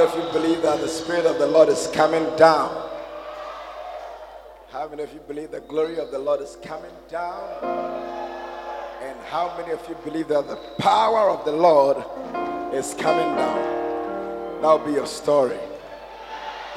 [0.00, 2.88] Many of you believe that the Spirit of the Lord is coming down?
[4.70, 7.62] How many of you believe the glory of the Lord is coming down?
[9.02, 11.98] And how many of you believe that the power of the Lord
[12.72, 14.62] is coming down?
[14.62, 15.58] That will be your story.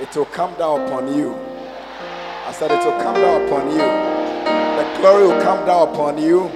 [0.02, 1.34] It will come down upon you.
[1.34, 3.78] I said it will come down upon you.
[3.78, 6.52] The glory will come down upon you.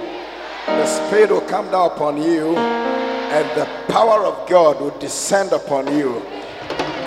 [0.66, 2.58] The Spirit will come down upon you.
[2.58, 6.22] And the power of God will descend upon you.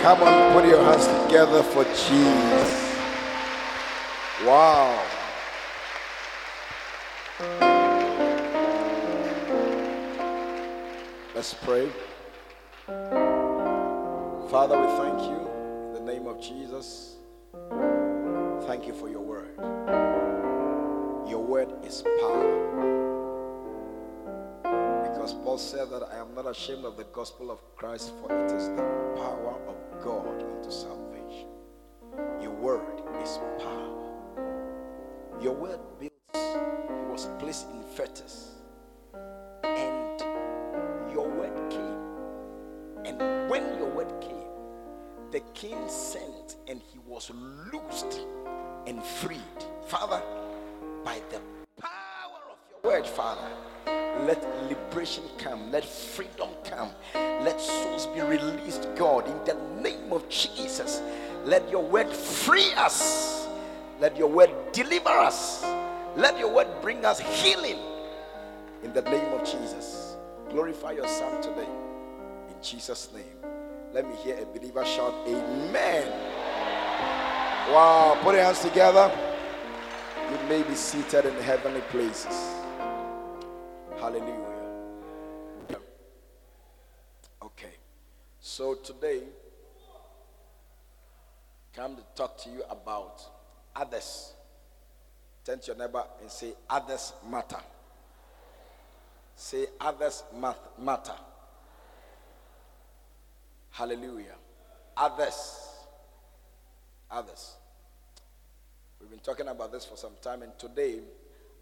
[0.02, 2.96] Come on, put your hands together for Jesus.
[4.44, 5.00] Wow.
[11.36, 11.88] Let's pray.
[14.50, 15.48] Father, we thank you
[15.86, 17.18] in the name of Jesus.
[18.66, 19.54] Thank you for your word.
[21.30, 22.91] Your word is power.
[25.32, 28.52] Because Paul said that I am not ashamed of the gospel of Christ, for it
[28.52, 28.84] is the
[29.16, 31.48] power of God unto salvation.
[32.42, 34.12] Your word is power.
[35.42, 35.80] Your word
[37.10, 38.56] was placed in fetters.
[39.64, 40.20] And
[41.14, 43.06] your word came.
[43.06, 44.36] And when your word came,
[45.32, 47.32] the king sent and he was
[47.72, 48.20] loosed
[48.86, 49.40] and freed.
[49.88, 50.22] Father,
[51.06, 51.40] by the
[51.80, 53.50] power of your word, Father,
[54.26, 60.28] let liberation come, let freedom come, let souls be released, God, in the name of
[60.30, 61.02] Jesus.
[61.46, 63.42] Let your word free us
[64.02, 65.64] let your word deliver us.
[66.18, 67.78] Let your word bring us healing
[68.84, 70.18] in the name of Jesus.
[70.50, 71.70] Glorify your Son today
[72.50, 73.52] in Jesus' name.
[73.94, 76.12] Let me hear a believer shout, Amen.
[77.72, 79.16] Wow, put your hands together.
[80.32, 82.61] You may be seated in heavenly places.
[84.02, 84.66] Hallelujah.
[87.44, 87.74] Okay,
[88.40, 89.22] so today,
[91.76, 93.22] come to talk to you about
[93.76, 94.34] others.
[95.46, 97.60] Turn to your neighbor and say, Others matter.
[99.36, 100.24] Say, Others
[100.82, 101.14] matter.
[103.70, 104.34] Hallelujah.
[104.98, 105.68] Others.
[107.12, 107.54] Others.
[109.00, 111.02] We've been talking about this for some time, and today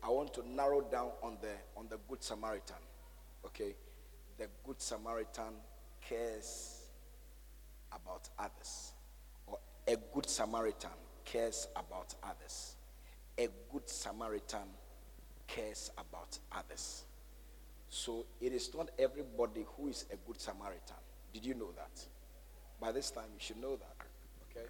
[0.04, 2.78] I want to narrow down on the on the Good Samaritan.
[3.46, 3.75] Okay?
[4.38, 5.54] The Good Samaritan
[6.01, 6.80] cares
[7.92, 8.94] about others.
[9.48, 10.92] Or a good Samaritan
[11.25, 12.75] cares about others.
[13.38, 14.68] A good Samaritan
[15.48, 17.04] cares about others.
[17.90, 20.98] So it is not everybody who is a good Samaritan.
[21.34, 22.06] Did you know that?
[22.80, 23.95] By this time, you should know that.
[24.52, 24.68] Okay?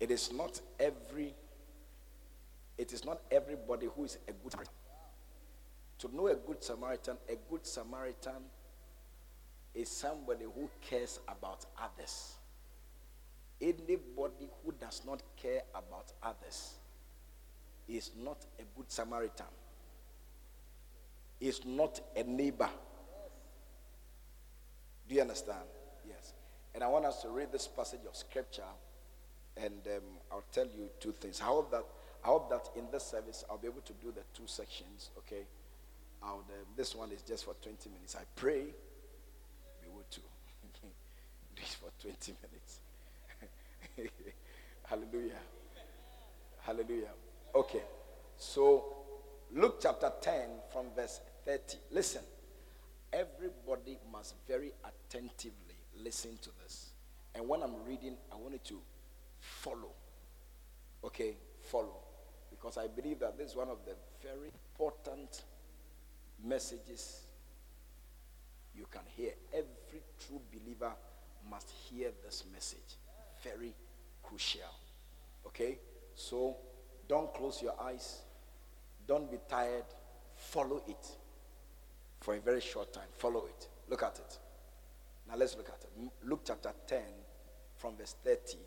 [0.00, 1.34] It is not every
[2.78, 4.74] it is not everybody who is a good Samaritan.
[5.98, 8.44] To know a good Samaritan, a good Samaritan
[9.74, 12.34] is somebody who cares about others.
[13.60, 16.74] Anybody who does not care about others
[17.88, 19.46] is not a good Samaritan,
[21.40, 22.68] is not a neighbor.
[25.08, 25.64] Do you understand?
[26.06, 26.34] Yes.
[26.74, 28.62] And I want us to read this passage of scripture,
[29.62, 31.40] and um, I'll tell you two things.
[31.40, 31.84] I hope that
[32.24, 35.10] I hope that in this service I'll be able to do the two sections.
[35.18, 35.46] Okay.
[36.22, 38.16] I'll, um, this one is just for 20 minutes.
[38.16, 38.62] I pray
[39.82, 40.20] we will do
[41.56, 42.80] it for 20 minutes.
[44.84, 45.38] Hallelujah.
[46.60, 47.10] Hallelujah.
[47.54, 47.82] Okay.
[48.36, 48.96] So,
[49.54, 51.78] Luke chapter 10 from verse 30.
[51.92, 52.22] Listen.
[53.12, 56.90] Everybody must very attentively listen to this.
[57.34, 58.80] And when I'm reading, I want you to
[59.40, 59.92] follow.
[61.04, 61.36] Okay?
[61.60, 61.98] Follow.
[62.50, 65.44] Because I believe that this is one of the very important
[66.44, 67.22] messages
[68.74, 69.32] you can hear.
[69.52, 70.92] Every true believer
[71.50, 72.96] must hear this message.
[73.42, 73.74] Very
[74.22, 74.60] crucial.
[75.46, 75.78] Okay?
[76.14, 76.56] So
[77.08, 78.22] don't close your eyes.
[79.06, 79.84] Don't be tired.
[80.36, 81.08] Follow it
[82.20, 83.08] for a very short time.
[83.12, 83.68] Follow it.
[83.88, 84.38] Look at it.
[85.28, 86.10] Now let's look at it.
[86.24, 87.00] Luke chapter 10
[87.76, 88.58] from verse 30.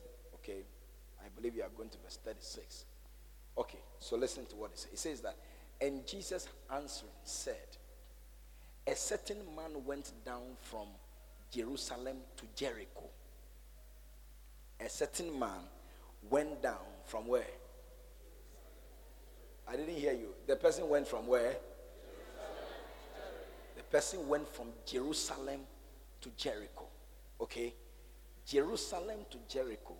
[0.41, 0.63] Okay?
[1.23, 2.85] I believe you are going to verse 36.
[3.57, 4.93] Okay, so listen to what it says.
[4.93, 5.37] It says that,
[5.79, 7.77] and Jesus answering said,
[8.87, 10.87] A certain man went down from
[11.51, 13.09] Jerusalem to Jericho
[14.83, 15.59] a certain man
[16.29, 17.43] went down from where?
[19.67, 20.33] I didn't hear you.
[20.47, 21.55] The person went from where?
[23.77, 25.61] The person went from Jerusalem
[26.21, 26.85] to Jericho.
[27.39, 27.73] Okay?
[28.45, 29.95] Jerusalem to Jericho,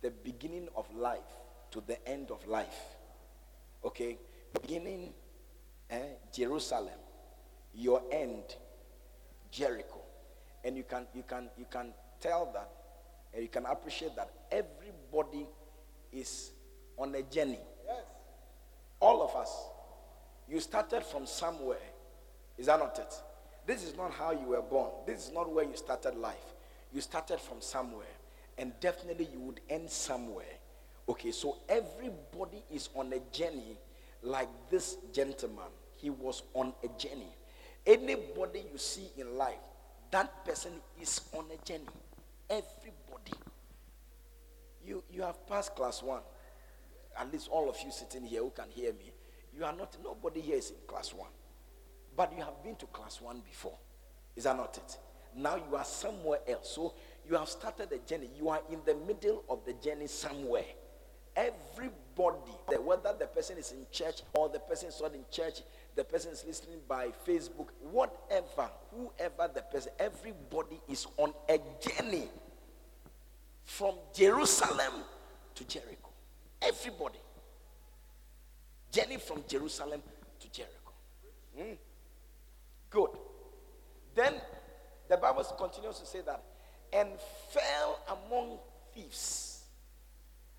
[0.00, 1.18] the beginning of life
[1.70, 2.96] to the end of life.
[3.84, 4.18] Okay?
[4.60, 5.12] Beginning,
[5.90, 6.98] eh, Jerusalem,
[7.74, 8.44] your end,
[9.50, 10.00] Jericho.
[10.64, 12.70] And you can you can you can tell that
[13.32, 15.46] and you can appreciate that everybody
[16.12, 16.50] is
[16.96, 17.60] on a journey.
[17.86, 18.02] Yes.
[19.00, 19.50] All of us.
[20.48, 21.76] You started from somewhere.
[22.56, 23.14] Is that not it?
[23.66, 24.90] This is not how you were born.
[25.06, 26.54] This is not where you started life.
[26.92, 28.06] You started from somewhere.
[28.58, 30.44] And definitely you would end somewhere.
[31.08, 33.78] Okay, so everybody is on a journey
[34.22, 35.68] like this gentleman.
[35.96, 37.32] He was on a journey.
[37.86, 39.56] Anybody you see in life,
[40.10, 41.86] that person is on a journey.
[42.50, 43.32] Everybody.
[44.84, 46.22] You, you have passed class one.
[47.18, 49.12] At least all of you sitting here who can hear me.
[49.56, 51.30] You are not, nobody here is in class one.
[52.16, 53.78] But you have been to class one before.
[54.36, 54.98] Is that not it?
[55.36, 56.70] Now you are somewhere else.
[56.74, 56.94] So
[57.28, 58.30] you have started a journey.
[58.38, 60.64] You are in the middle of the journey somewhere.
[61.36, 65.60] Everybody, whether the person is in church or the person is not in church,
[65.94, 72.28] the person is listening by Facebook, whatever, whoever the person, everybody is on a journey
[73.64, 74.94] from Jerusalem
[75.54, 76.10] to Jericho.
[76.62, 77.18] Everybody.
[78.90, 80.02] Journey from Jerusalem
[80.40, 80.92] to Jericho.
[81.60, 81.76] Mm.
[82.90, 83.10] Good.
[84.14, 84.34] Then
[85.08, 86.42] the Bible continues to say that,
[86.92, 87.08] and
[87.50, 88.58] fell among
[88.94, 89.64] thieves.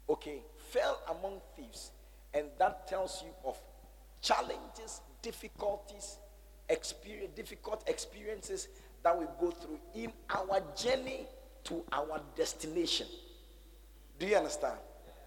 [0.10, 1.92] Okay, fell among thieves.
[2.34, 3.60] And that tells you of
[4.22, 6.18] challenges, difficulties,
[6.70, 8.68] experience, difficult experiences
[9.04, 11.26] that we go through in our journey
[11.66, 13.08] to our destination.
[14.18, 14.78] Do you understand?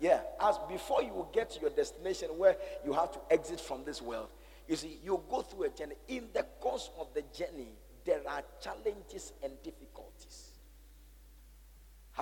[0.00, 0.20] Yeah.
[0.40, 4.02] As before you will get to your destination where you have to exit from this
[4.02, 4.28] world,
[4.68, 5.94] you see, you go through a journey.
[6.08, 7.68] In the course of the journey,
[8.04, 10.51] there are challenges and difficulties.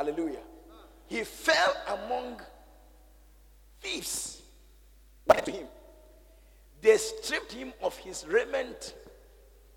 [0.00, 0.40] Hallelujah.
[1.08, 2.40] He fell among
[3.82, 4.40] thieves.
[5.26, 5.66] What to him?
[6.80, 8.94] They stripped him of his raiment,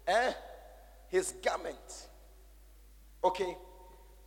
[0.08, 0.32] eh?
[1.10, 2.08] his garment.
[3.22, 3.58] Okay.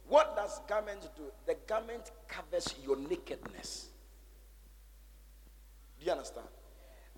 [0.06, 1.22] What does garment do?
[1.46, 3.86] The garment covers your nakedness.
[5.98, 6.46] Do you understand?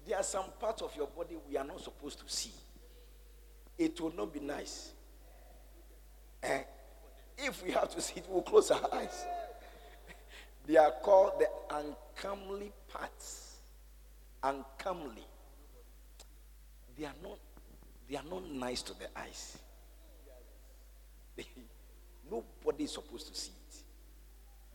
[0.06, 2.52] There are some parts of your body we are not supposed to see.
[3.76, 4.92] It will not be nice.
[6.44, 6.62] Eh?
[7.38, 9.24] If we have to see it, we'll close our eyes.
[10.66, 13.56] They are called the uncomely parts.
[14.42, 15.26] Uncomely.
[16.96, 17.38] They are not
[18.08, 19.58] they are not nice to the eyes.
[22.30, 23.76] Nobody is supposed to see it.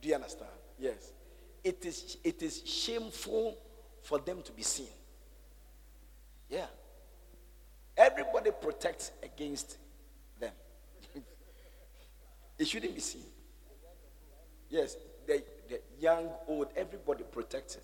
[0.00, 0.50] Do you understand?
[0.78, 1.12] Yes.
[1.62, 3.58] It is it is shameful
[4.02, 4.88] for them to be seen.
[6.48, 6.66] Yeah.
[7.96, 9.78] Everybody protects against.
[12.58, 13.24] It shouldn't be seen.
[14.70, 14.96] Yes,
[15.26, 17.82] the, the young, old, everybody protected.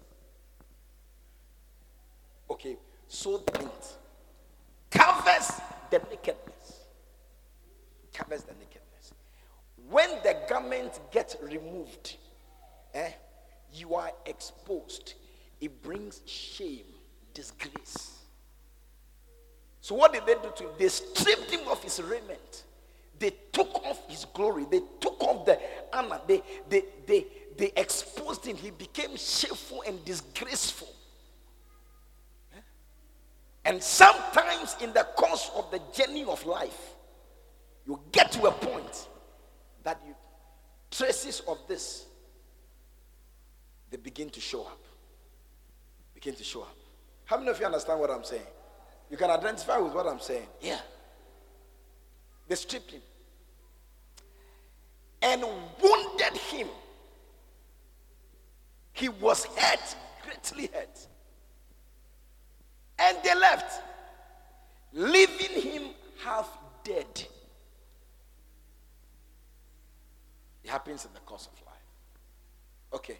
[2.50, 3.68] Okay, so the
[4.90, 5.52] covers
[5.90, 6.86] the nakedness.
[8.12, 9.12] Covers the nakedness.
[9.88, 12.16] When the garment gets removed,
[12.94, 13.10] eh,
[13.72, 15.14] you are exposed.
[15.60, 16.86] It brings shame,
[17.34, 18.18] disgrace.
[19.80, 20.70] So what did they do to him?
[20.78, 22.64] They stripped him of his raiment.
[23.20, 24.66] They took off his glory.
[24.68, 25.60] They took off the
[25.92, 26.20] honor.
[26.26, 28.56] They, they, they, they exposed him.
[28.56, 30.88] He became shameful and disgraceful.
[33.66, 36.94] And sometimes in the course of the journey of life,
[37.86, 39.08] you get to a point
[39.84, 40.14] that you
[40.90, 42.06] traces of this
[43.90, 44.80] they begin to show up.
[46.14, 46.76] Begin to show up.
[47.24, 48.46] How many of you understand what I'm saying?
[49.10, 50.46] You can identify with what I'm saying.
[50.60, 50.78] Yeah.
[52.48, 53.02] They stripped him
[55.22, 55.42] and
[55.82, 56.68] wounded him.
[58.92, 61.06] He was hurt, greatly hurt.
[62.98, 63.82] And they left,
[64.92, 65.82] leaving him
[66.22, 66.48] half
[66.84, 67.26] dead.
[70.62, 71.76] It happens in the course of life.
[72.92, 73.18] Okay.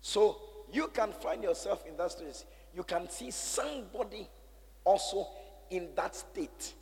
[0.00, 0.38] So
[0.72, 2.46] you can find yourself in that situation.
[2.74, 4.28] You can see somebody
[4.84, 5.26] also
[5.70, 6.74] in that state.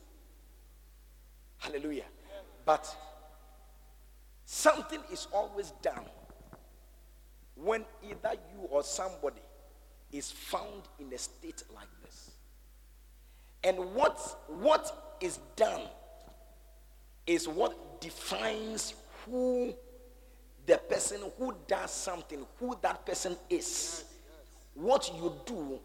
[1.59, 2.05] Hallelujah.
[2.65, 2.95] But
[4.51, 6.05] something is always done
[7.55, 9.41] when either you or somebody
[10.11, 12.33] is found in a state like this.
[13.63, 15.83] And what, what is done
[17.29, 19.73] is what defines who
[20.67, 24.03] the person who does something, who that person is.
[24.75, 25.79] What you do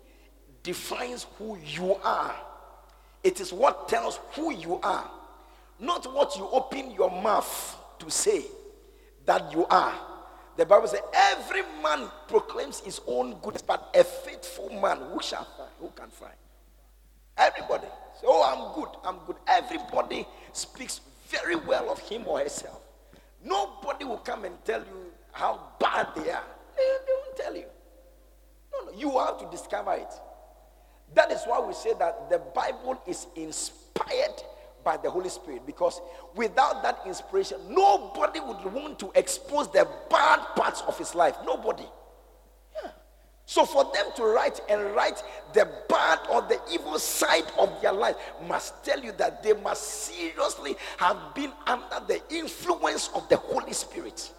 [0.64, 2.34] defines who you are.
[3.24, 5.08] It is what tells who you are,
[5.80, 8.46] not what you open your mouth to say
[9.26, 9.94] that you are.
[10.58, 15.44] The Bible says, Every man proclaims his own goodness, but a faithful man who shall
[15.58, 15.70] find?
[15.80, 16.34] Who can find?
[17.38, 17.88] Everybody.
[18.22, 18.90] Say, oh, I'm good.
[19.04, 19.36] I'm good.
[19.48, 22.82] Everybody speaks very well of him or herself,
[23.44, 26.44] nobody will come and tell you how bad they are.
[26.78, 27.66] They, they won't tell you.
[28.72, 30.14] No, no, you have to discover it.
[31.14, 34.42] That is why we say that the Bible is inspired
[34.86, 36.00] by the Holy Spirit because
[36.36, 41.36] without that inspiration, nobody would want to expose the bad parts of his life.
[41.44, 41.84] Nobody.
[42.82, 42.92] Yeah.
[43.46, 45.22] So for them to write and write
[45.54, 48.16] the bad or the evil side of their life
[48.48, 53.74] must tell you that they must seriously have been under the influence of the Holy
[53.74, 54.32] Spirit.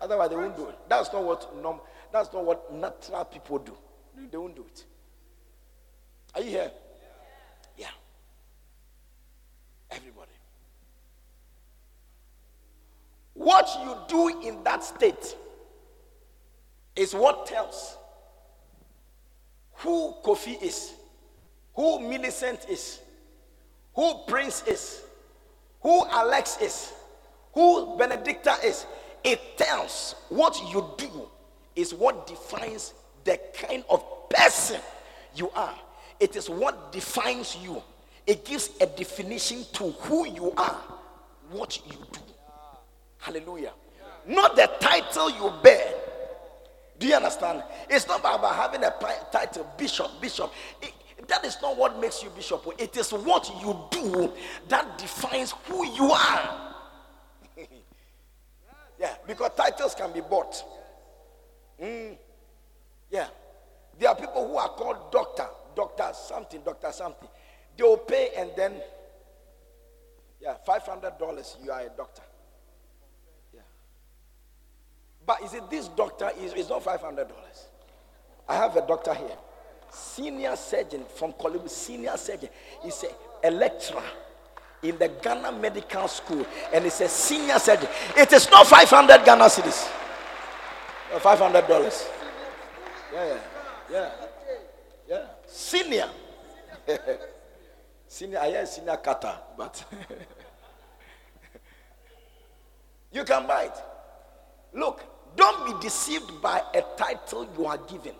[0.00, 0.78] Otherwise, they won't do it.
[0.88, 1.80] That's not what norm,
[2.10, 3.76] that's not what natural people do.
[4.30, 4.84] They won't do it.
[6.34, 6.70] Are you here?
[7.76, 7.88] Yeah.
[9.90, 10.30] Everybody.
[13.34, 15.36] What you do in that state
[16.94, 17.96] is what tells
[19.74, 20.92] who Kofi is,
[21.74, 23.00] who Millicent is,
[23.94, 25.02] who Prince is,
[25.80, 26.92] who Alex is,
[27.54, 28.86] who Benedicta is.
[29.24, 31.28] It tells what you do
[31.74, 32.94] is what defines
[33.24, 34.80] the kind of person
[35.34, 35.78] you are.
[36.18, 37.82] It is what defines you.
[38.30, 40.80] It gives a definition to who you are,
[41.50, 42.20] what you do.
[43.18, 43.72] Hallelujah.
[44.24, 45.94] Not the title you bear.
[47.00, 47.64] Do you understand?
[47.88, 48.94] It's not about having a
[49.32, 50.52] title, bishop, bishop.
[50.80, 50.92] It,
[51.26, 52.64] that is not what makes you bishop.
[52.78, 54.32] It is what you do
[54.68, 56.74] that defines who you are.
[59.00, 60.62] yeah, because titles can be bought.
[61.82, 62.16] Mm.
[63.10, 63.26] Yeah.
[63.98, 67.28] There are people who are called doctor, doctor something, doctor something.
[67.80, 68.74] They will pay and then,
[70.38, 72.20] yeah, $500, you are a doctor.
[73.54, 73.60] Yeah.
[75.24, 76.30] But is it this doctor?
[76.38, 77.26] Is It's not $500.
[78.50, 79.38] I have a doctor here.
[79.90, 82.50] Senior surgeon from Korle Bu, senior surgeon.
[82.82, 84.02] He's a, a lecturer
[84.82, 86.44] in the Ghana Medical School
[86.74, 87.88] and he's a senior surgeon.
[88.14, 89.90] It is not 500 Ghana cedis.
[91.14, 92.08] $500.
[93.14, 93.38] Yeah, yeah.
[93.90, 94.10] Yeah.
[95.08, 95.26] Yeah.
[95.46, 96.10] Senior.
[98.10, 98.38] senior.
[98.38, 99.82] I senior kata, but
[103.12, 103.82] you can buy it.
[104.74, 105.04] Look,
[105.36, 108.14] don't be deceived by a title you are given.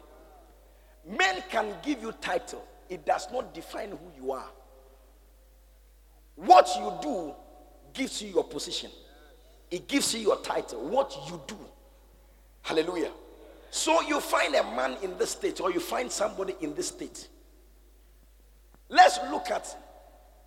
[1.18, 2.64] Men can give you title.
[2.88, 4.48] It does not define who you are.
[6.36, 7.34] What you do
[7.92, 8.90] gives you your position.
[9.70, 10.88] It gives you your title.
[10.88, 11.58] What you do.
[12.62, 13.10] Hallelujah.
[13.70, 17.28] So you find a man in this state, or you find somebody in this state.
[18.90, 19.74] Let's look at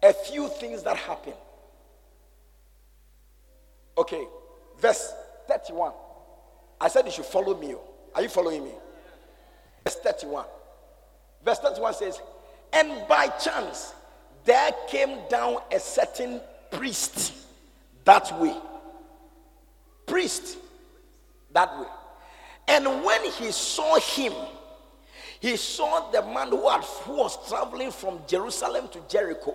[0.03, 1.33] a few things that happen.
[3.97, 4.27] Okay,
[4.77, 5.13] verse
[5.47, 5.93] 31.
[6.79, 7.73] I said you should follow me.
[7.73, 7.81] Oh.
[8.13, 8.71] Are you following me?
[9.83, 10.45] Verse 31.
[11.43, 12.21] Verse 31 says,
[12.73, 13.93] And by chance
[14.43, 17.33] there came down a certain priest
[18.03, 18.55] that way.
[20.05, 20.57] Priest
[21.53, 21.87] that way.
[22.67, 24.33] And when he saw him,
[25.43, 29.53] he saw the man who, had, who was traveling from Jerusalem to Jericho.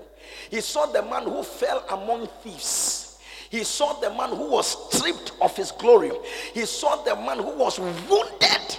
[0.50, 3.18] He saw the man who fell among thieves.
[3.48, 6.10] He saw the man who was stripped of his glory.
[6.52, 8.78] He saw the man who was wounded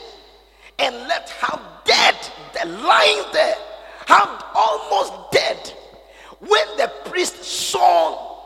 [0.78, 2.16] and left half dead,
[2.80, 3.56] lying there,
[4.06, 5.74] half almost dead.
[6.38, 8.38] When the priest saw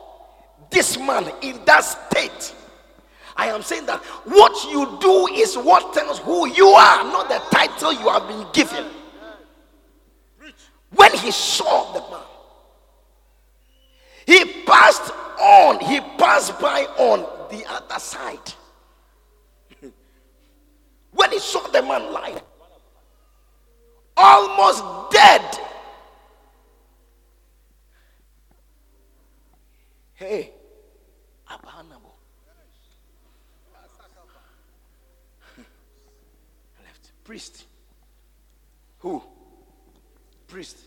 [0.70, 2.56] this man in that state,
[3.36, 7.42] I am saying that what you do is what tells who you are, not the
[7.56, 8.86] title you have been given.
[10.92, 12.26] When he saw the man,
[14.28, 18.54] he passed on, he passed by on the other side.
[21.12, 22.40] when he saw the man lying,
[24.16, 25.60] almost dead.
[30.14, 30.52] Hey,
[37.24, 37.66] Priest.
[39.00, 39.24] Who?
[40.48, 40.78] Priest.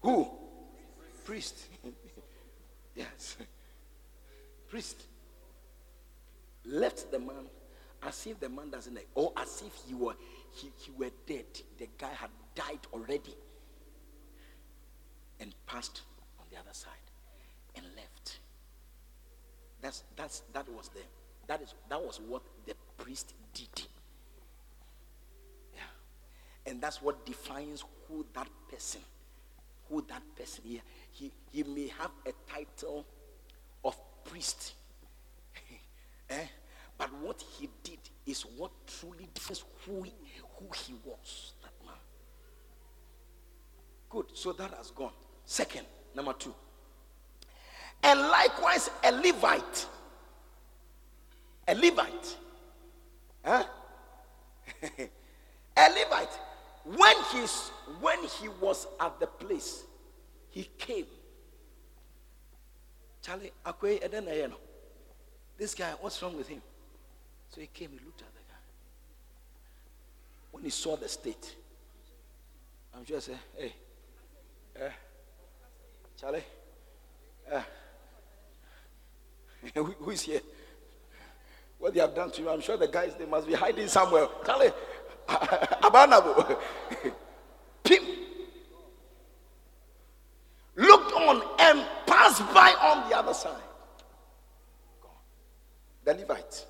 [0.00, 0.28] Who?
[1.24, 1.66] Priest.
[2.96, 3.36] yes.
[4.68, 5.04] Priest.
[6.64, 7.46] Left the man
[8.02, 10.14] as if the man doesn't or as if he were
[10.54, 11.44] he, he were dead.
[11.78, 13.36] The guy had died already.
[15.40, 16.02] And passed
[16.38, 16.92] on the other side
[17.74, 18.38] and left.
[19.80, 21.00] That's that's that was the
[21.48, 23.86] that is that was what the priest did.
[26.66, 29.00] And that's what defines who that person,
[29.88, 33.04] who that person, he, he, he may have a title
[33.84, 34.74] of priest.
[36.30, 36.46] eh?
[36.96, 40.12] But what he did is what truly defines who he,
[40.58, 41.94] who he was, that man.
[44.08, 44.26] Good.
[44.34, 45.12] So that has gone.
[45.44, 46.54] Second, number two.
[48.02, 49.86] And likewise, a Levite.
[51.68, 52.36] A Levite.
[53.44, 53.64] Huh?
[54.82, 56.38] a Levite.
[56.84, 59.84] When he's when he was at the place,
[60.50, 61.06] he came.
[63.22, 63.52] Charlie,
[65.58, 66.60] this guy, what's wrong with him?
[67.50, 68.58] So he came, he looked at the guy.
[70.50, 71.54] When he saw the state,
[72.96, 73.72] I'm just saying, hey,
[74.76, 74.88] uh,
[76.20, 76.42] Charlie,
[77.52, 77.62] uh,
[79.74, 80.40] who, who is here?
[81.78, 84.28] What they have done to you, I'm sure the guys they must be hiding somewhere.
[84.44, 84.70] Charlie,
[85.82, 86.58] Abanabo,
[90.76, 93.62] looked on and passed by on the other side.
[96.04, 96.66] The Levite.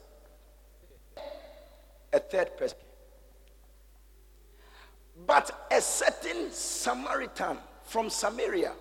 [2.12, 2.78] A third person.
[5.26, 8.72] But a certain Samaritan from Samaria,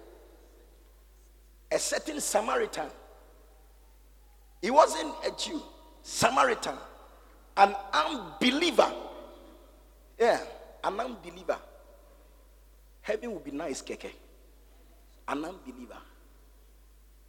[1.72, 2.88] a certain Samaritan,
[4.62, 5.62] he wasn't a Jew,
[6.02, 6.76] Samaritan,
[7.58, 8.92] an unbeliever.
[10.22, 10.40] Yeah,
[10.84, 11.58] an unbeliever.
[13.02, 14.12] Heaven will be nice, Keke.
[15.28, 15.98] An unbeliever.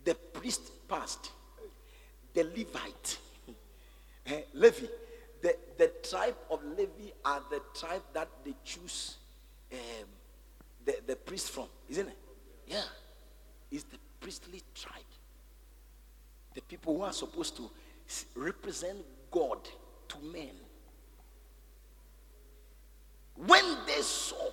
[0.05, 1.31] The priest passed,
[2.35, 3.19] the Levite,
[4.27, 4.87] eh, Levi,
[5.41, 9.17] the, the tribe of Levi are the tribe that they choose
[9.73, 9.79] um,
[10.85, 12.19] the, the priest from, isn't it?
[12.67, 12.83] Yeah.
[13.71, 15.01] It's the priestly tribe.
[16.53, 17.71] The people who are supposed to
[18.35, 18.99] represent
[19.31, 19.67] God
[20.09, 20.51] to men.
[23.37, 24.51] When they saw,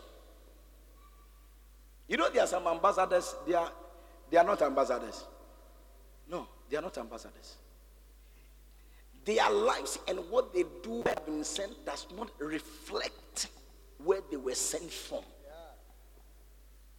[2.07, 3.71] you know, there are some ambassadors, they are,
[4.29, 5.25] they are not ambassadors.
[6.29, 7.55] No, they are not ambassadors
[9.29, 13.49] their lives and what they do have been sent does not reflect
[14.03, 15.23] where they were sent from.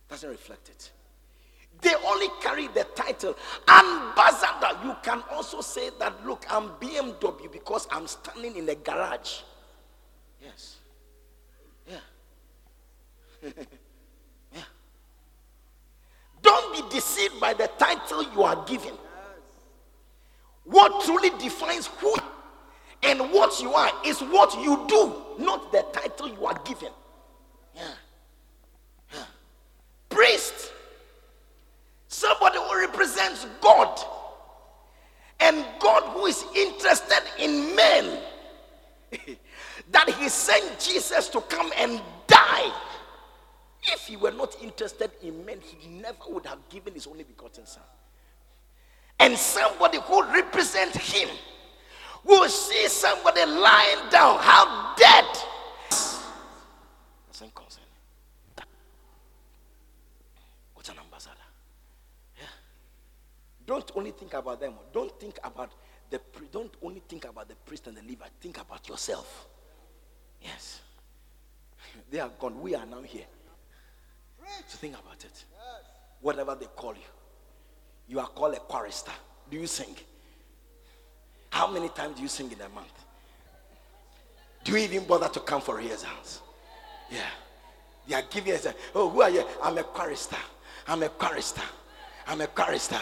[0.08, 0.90] Doesn't reflect it.
[1.80, 3.36] They only carry the title
[3.68, 4.78] ambassador.
[4.84, 9.40] You can also say that, look, I'm BMW because I'm standing in the garage.
[10.40, 10.76] Yes.
[16.42, 18.94] Don't be deceived by the title you are given.
[20.64, 22.14] What truly defines who
[23.02, 26.90] and what you are is what you do, not the title you are given.
[27.74, 27.82] Yeah.
[29.12, 29.24] yeah.
[30.08, 30.72] Priest.
[32.08, 34.00] Somebody who represents God.
[35.40, 38.18] And God who is interested in men.
[39.92, 42.72] that he sent Jesus to come and die.
[43.84, 47.66] If he were not interested in men, he never would have given his only begotten
[47.66, 47.82] son
[49.20, 51.28] and somebody who represents him
[52.24, 55.24] will see somebody lying down, how dead.
[57.30, 57.84] Doesn't concern
[60.74, 61.34] What's an ambassador?
[62.38, 62.44] Yeah.
[63.66, 64.72] Don't only think about them.
[64.92, 65.70] Don't think about
[66.08, 66.20] the
[66.50, 68.32] don't only think about the priest and the Levite.
[68.40, 69.46] Think about yourself.
[70.42, 70.80] Yes.
[72.10, 72.60] They are gone.
[72.60, 73.26] We are now here.
[74.66, 75.44] So think about it.
[76.20, 77.00] Whatever they call you.
[78.08, 79.12] You are called a chorister.
[79.50, 79.94] Do you sing?
[81.50, 82.92] How many times do you sing in a month?
[84.64, 86.42] Do you even bother to come for rehearsals?
[87.10, 87.20] Yeah.
[88.08, 89.44] They are giving us, a, oh, who are you?
[89.62, 90.36] I'm a chorister.
[90.86, 91.62] I'm a chorister.
[92.26, 93.00] I'm a chorister.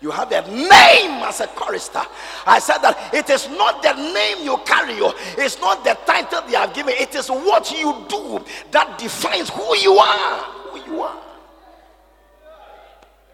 [0.00, 2.02] You have a name as a chorister.
[2.46, 4.94] I said that it is not the name you carry,
[5.36, 9.76] it's not the title they have given, it is what you do that defines who
[9.76, 10.57] you are.
[10.88, 11.20] You are.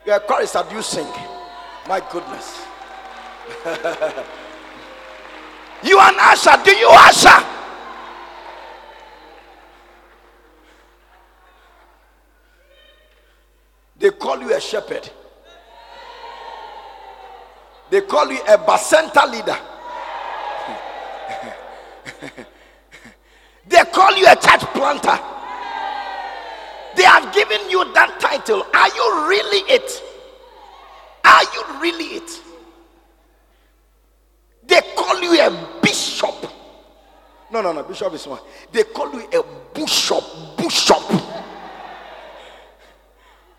[0.04, 0.62] You're a chorister,
[1.06, 1.28] you?
[1.88, 2.66] My goodness.
[5.84, 7.46] you are an usher, do you usher?
[13.98, 15.08] They call you a shepherd.
[17.90, 19.56] They call you a bacenta leader.
[23.66, 25.33] they call you a church planter.
[26.96, 28.64] They have given you that title.
[28.72, 30.02] Are you really it?
[31.24, 32.40] Are you really it?
[34.66, 36.34] They call you a bishop.
[37.50, 37.82] No, no, no.
[37.82, 38.40] Bishop is one.
[38.72, 39.42] They call you a
[39.74, 40.24] bishop.
[40.56, 41.02] Bishop.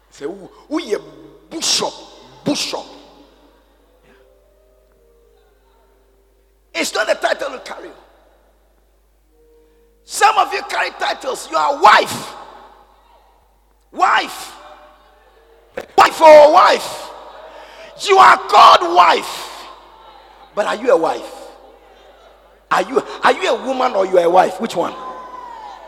[0.10, 1.00] Say, who, who a
[1.50, 1.94] bishop?
[2.44, 2.86] Bishop.
[6.74, 7.90] It's not the title you carry.
[10.04, 11.50] Some of you carry titles.
[11.50, 12.36] You are wife.
[13.96, 14.54] Wife.
[15.98, 17.10] Wife or wife.
[18.08, 19.66] You are called wife.
[20.54, 21.32] But are you a wife?
[22.72, 24.60] Are you are you a woman or you are a wife?
[24.60, 24.94] Which one?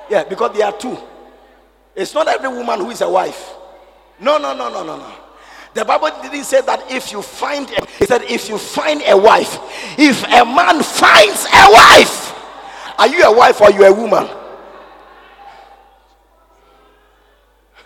[0.10, 0.98] Yeah, because there are two.
[1.96, 3.54] It's not every woman who is a wife.
[4.20, 5.14] No, no, no, no, no, no.
[5.74, 9.16] The Bible didn't say that if you find, a, it said if you find a
[9.18, 9.60] wife,
[9.98, 12.34] if a man finds a wife,
[12.98, 14.28] are you a wife or you a woman?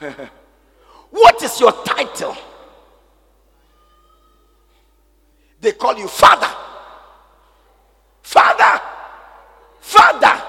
[1.12, 2.36] what is your title?
[5.60, 6.50] They call you father.
[8.24, 8.82] Father.
[9.80, 10.42] Father.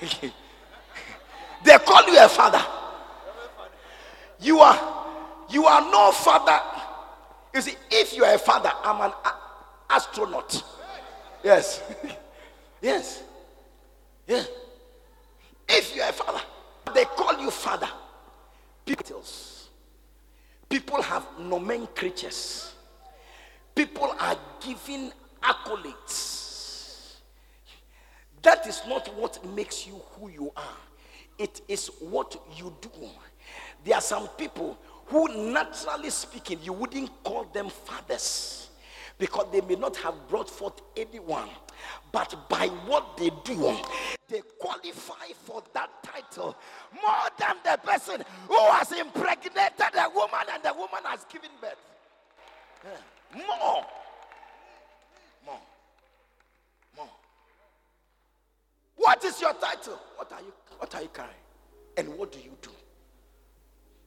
[1.64, 2.64] they call you a father.
[4.40, 5.06] You are
[5.50, 6.60] you are no father.
[7.54, 10.62] You see, if you are a father, I'm an a- astronaut.
[11.42, 11.82] Yes.
[12.82, 13.22] yes.
[14.26, 14.44] Yeah.
[15.68, 16.40] If you are a father,
[16.94, 17.88] they call you father.
[18.84, 19.22] People,
[20.68, 22.74] people have nomenclatures.
[23.74, 27.14] People are given accolades.
[28.42, 30.76] That is not what makes you who you are.
[31.38, 32.90] It is what you do.
[33.84, 38.70] There are some people who, naturally speaking, you wouldn't call them fathers
[39.18, 41.48] because they may not have brought forth anyone.
[42.12, 43.76] But by what they do,
[44.28, 46.56] they qualify for that title
[46.94, 51.76] more than the person who has impregnated a woman and the woman has given birth.
[53.34, 53.84] More.
[55.44, 55.60] More.
[56.96, 57.08] More.
[58.96, 59.98] What is your title?
[60.16, 61.34] What are you what are you carrying?
[61.96, 62.70] And what do you do?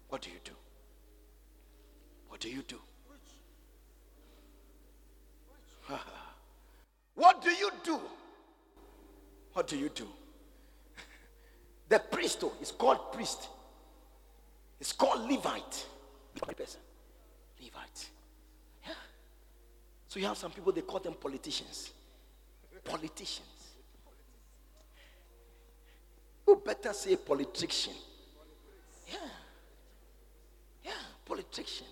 [0.09, 0.51] What do you do?
[2.29, 2.79] What do you do?
[7.17, 7.99] What do you do?
[9.53, 10.07] What do you do?
[11.89, 13.49] The priest oh, is called priest.
[14.79, 15.85] It's called Levite.
[16.35, 16.79] Person.
[17.59, 18.09] Levite.
[18.85, 18.93] Yeah.
[20.07, 21.91] So you have some people they call them politicians.
[22.83, 23.47] Politicians.
[26.45, 27.93] Who better say politician?
[29.11, 29.17] Yeah.
[30.85, 30.91] Yeah,
[31.25, 31.87] politician.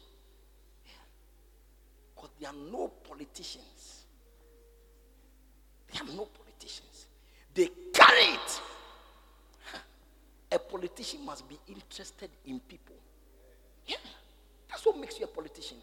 [2.13, 4.05] Because there are no politicians.
[6.13, 7.08] No politicians.
[7.54, 8.62] They carry it.
[10.52, 12.96] A politician must be interested in people.
[13.88, 13.98] Yeah.
[14.70, 15.78] That's what makes you a politician.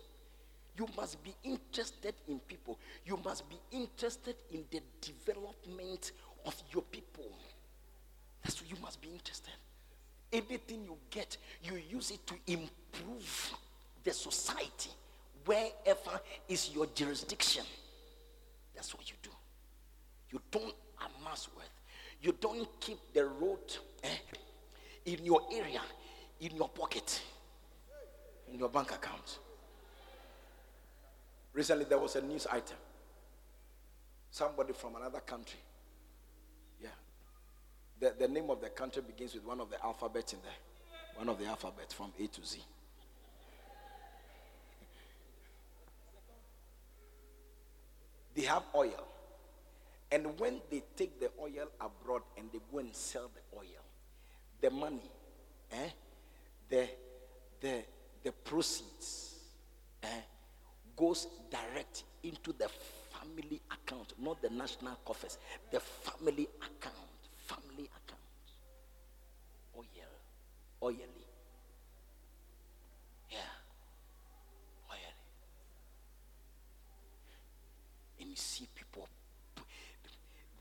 [0.79, 2.79] You must be interested in people.
[3.05, 6.13] You must be interested in the development
[6.47, 7.25] of your people.
[8.43, 9.53] That's what you must be interested.
[10.33, 13.53] Anything you get, you use it to improve
[14.03, 14.91] the society
[15.45, 17.65] wherever is your jurisdiction.
[18.75, 19.31] That's what you do.
[20.33, 21.69] You don't amass wealth.
[22.23, 24.09] You don't keep the road eh,
[25.05, 25.83] in your area,
[26.41, 27.21] in your pocket,
[28.51, 29.39] in your bank account.
[31.53, 32.77] Recently, there was a news item.
[34.31, 35.59] Somebody from another country.
[36.81, 36.89] Yeah.
[38.01, 40.53] The, the name of the country begins with one of the alphabets in there.
[41.17, 42.61] One of the alphabets from A to Z.
[48.35, 49.12] They have oil.
[50.13, 53.83] And when they take the oil abroad and they go and sell the oil,
[54.61, 55.11] the money,
[55.73, 55.89] eh,
[56.69, 56.87] the,
[57.63, 57.83] the,
[58.23, 59.37] the proceeds
[60.03, 60.07] eh,
[60.95, 62.69] goes direct into the
[63.11, 65.39] family account, not the national coffers,
[65.71, 66.97] the family account.
[67.47, 68.21] Family account.
[69.79, 70.13] Oil.
[70.83, 71.27] Oily.
[73.31, 73.39] Yeah.
[74.91, 75.15] Oily.
[78.21, 79.09] And you see people,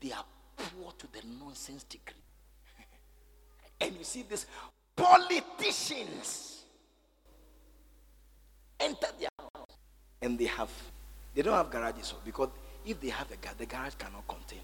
[0.02, 0.24] they are
[0.56, 2.14] poor to the nonsense degree.
[3.80, 4.46] and you see these
[4.96, 6.64] politicians
[8.80, 9.76] enter their house.
[10.20, 10.70] And they have
[11.34, 12.48] they don't have garages so because
[12.84, 14.60] if they have a garage the garage cannot contain.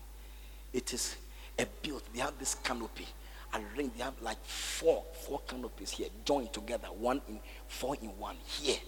[0.73, 1.17] It is
[1.59, 3.07] a built they have this canopy.
[3.55, 8.37] Arranged they have like four four canopies here joined together one in four in one
[8.45, 8.79] here.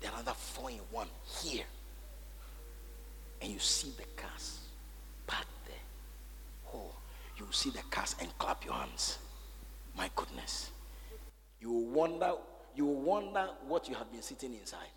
[0.00, 1.08] The other four in one
[1.40, 1.64] here.
[3.42, 4.60] And you see the cars
[5.26, 5.75] parked there
[6.74, 6.94] oh
[7.38, 9.18] you see the cars and clap your hands
[9.96, 10.70] my goodness
[11.60, 12.32] you will wonder
[12.74, 14.90] you wonder what you have been sitting inside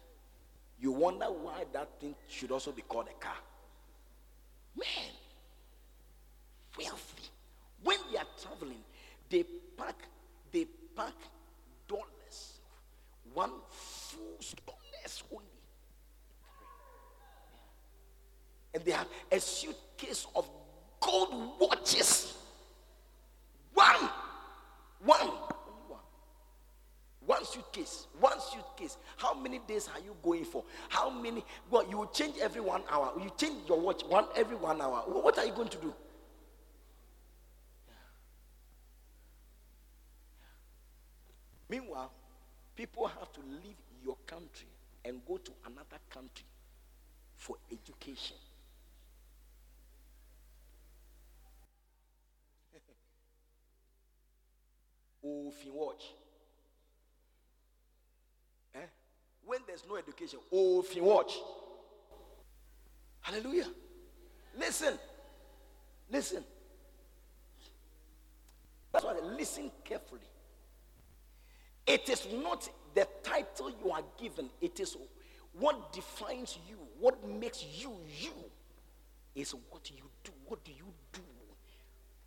[0.82, 3.36] you wonder why that thing should also be called a car.
[4.78, 5.12] Man,
[6.78, 7.24] wealthy.
[7.84, 8.84] When they are traveling,
[9.30, 9.44] they
[9.78, 9.96] pack,
[10.52, 11.14] they pack
[11.88, 12.60] dollars,
[13.34, 15.46] one full dollars only.
[18.74, 20.50] And they have a suitcase of
[21.60, 22.34] watches.
[23.74, 24.10] One,
[25.04, 25.30] one,
[27.26, 28.98] one suitcase, one suitcase.
[29.18, 30.64] How many days are you going for?
[30.90, 31.44] How many?
[31.70, 33.14] Well, you change every one hour.
[33.22, 35.04] You change your watch one every one hour.
[35.08, 35.94] What are you going to do?
[41.70, 42.12] Meanwhile,
[42.76, 44.68] people have to leave your country
[45.06, 46.46] and go to another country
[47.38, 48.38] for education.
[55.60, 56.04] Ofin watch.
[58.76, 58.80] Eh?
[59.46, 61.34] When there's no education, ofin watch.
[63.22, 63.68] Hallelujah.
[64.58, 64.94] Listen.
[66.12, 66.44] Listen.
[68.92, 70.22] That's why listen carefully.
[71.86, 74.98] It is not the title you are given, it is
[75.54, 78.32] what defines you, what makes you you,
[79.36, 80.32] is what you do.
[80.48, 81.22] What do you do?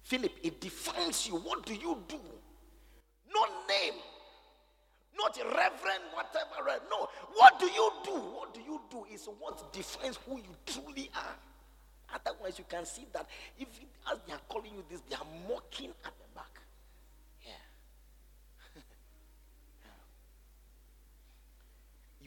[0.03, 1.37] Philip, it defines you.
[1.37, 2.21] What do you do?
[3.35, 3.95] No name,
[5.17, 6.81] not reverend, whatever.
[6.91, 8.13] No, what do you do?
[8.13, 11.37] What do you do is what defines who you truly are.
[12.15, 13.27] Otherwise, you can see that
[13.59, 13.69] if
[14.11, 16.61] as they are calling you this, they are mocking at the back.
[17.45, 17.53] Yeah.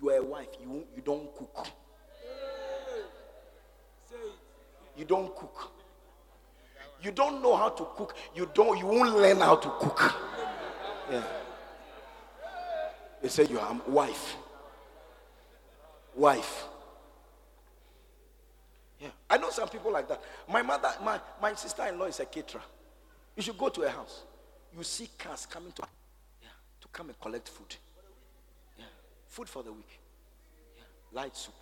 [0.02, 1.68] you are a wife, you, you don't cook.
[4.98, 5.72] You don't cook.
[7.04, 8.16] You don't know how to cook.
[8.34, 10.16] You don't you won't learn how to cook.
[11.12, 11.24] Yeah.
[13.22, 14.36] They say you are wife.
[16.16, 16.66] Wife.
[19.00, 19.10] Yeah.
[19.30, 20.22] I know some people like that.
[20.48, 22.62] My mother, my, my sister-in-law is a caterer.
[23.36, 24.24] You should go to her house.
[24.76, 25.84] You see cars coming to
[26.42, 26.50] yeah,
[26.82, 27.76] to come and collect food.
[28.78, 28.86] Yeah.
[29.28, 30.00] Food for the week.
[30.78, 30.84] Yeah.
[31.22, 31.56] Light soup,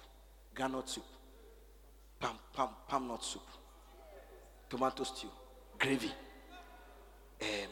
[0.53, 1.05] granite soup,
[2.19, 3.43] palm, palm, palm nut soup,
[4.69, 5.27] tomato stew,
[5.77, 6.11] gravy,
[7.41, 7.69] um,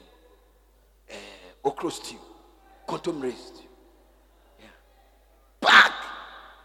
[1.63, 2.17] uh, okra stew,
[2.87, 3.61] cotton raised.
[4.59, 4.65] Yeah.
[5.59, 5.93] Back.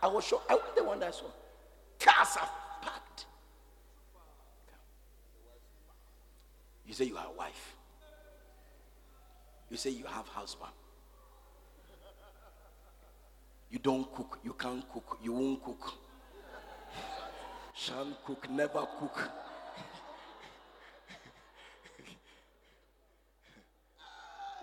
[0.02, 0.40] I was sure.
[0.48, 1.26] I was the one that saw.
[1.98, 2.50] Cars are
[2.82, 3.26] packed.
[6.86, 7.74] You say you have a wife.
[9.70, 10.70] You say you have husband.
[13.70, 14.38] You don't cook.
[14.44, 15.18] You can't cook.
[15.22, 15.94] You won't cook.
[17.74, 18.48] Shan't cook.
[18.48, 19.30] Never cook.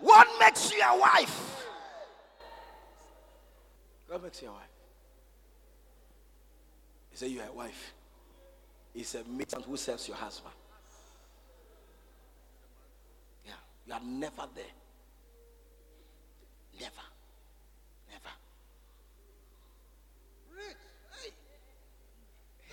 [0.00, 1.66] What makes you a wife?
[4.08, 4.60] What makes you a wife?
[7.10, 7.94] He said, You are a wife.
[8.94, 10.54] It's a mate who serves your husband.
[13.44, 13.52] Yeah.
[13.86, 14.64] You are never there.
[16.80, 16.92] Never.
[18.10, 18.34] Never.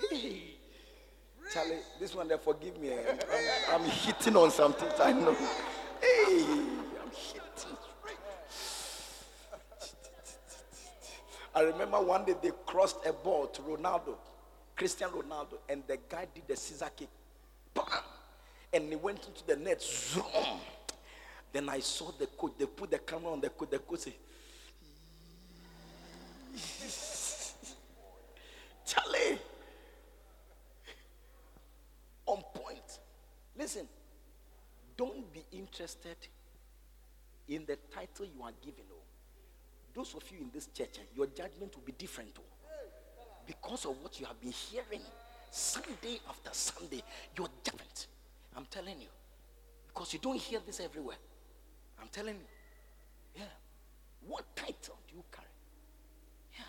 [0.10, 0.43] Hey.
[1.53, 2.93] Charlie, this one, they forgive me.
[2.93, 4.88] I'm, I'm hitting on something.
[4.99, 5.34] I know.
[6.01, 6.45] Hey,
[7.01, 7.77] I'm hitting.
[11.53, 14.15] I remember one day they crossed a ball to Ronaldo,
[14.75, 17.09] Cristiano Ronaldo, and the guy did the scissor kick.
[17.73, 17.85] Bam!
[18.73, 19.81] And he went into the net.
[19.81, 20.23] Zoom.
[21.51, 22.53] Then I saw the coach.
[22.57, 23.69] They put the camera on the coach.
[23.69, 24.13] The coach said,
[28.85, 29.39] Charlie.
[32.25, 32.99] On point.
[33.57, 33.87] Listen,
[34.95, 36.15] don't be interested
[37.49, 38.85] in the title you are given.
[38.89, 39.00] Oh.
[39.93, 42.32] Those of you in this church, eh, your judgment will be different.
[42.38, 42.41] Oh.
[43.45, 45.01] Because of what you have been hearing
[45.49, 47.04] Sunday after Sunday,
[47.38, 48.08] your judgment.
[48.56, 49.08] I'm telling you.
[49.88, 51.17] Because you don't hear this everywhere.
[52.01, 52.47] I'm telling you.
[53.36, 53.43] Yeah.
[54.27, 55.47] What title do you carry?
[56.54, 56.63] Yeah.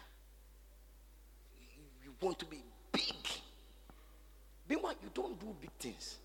[1.61, 3.14] You, you want to be big.
[4.68, 6.16] Meanwhile, you don't do big things.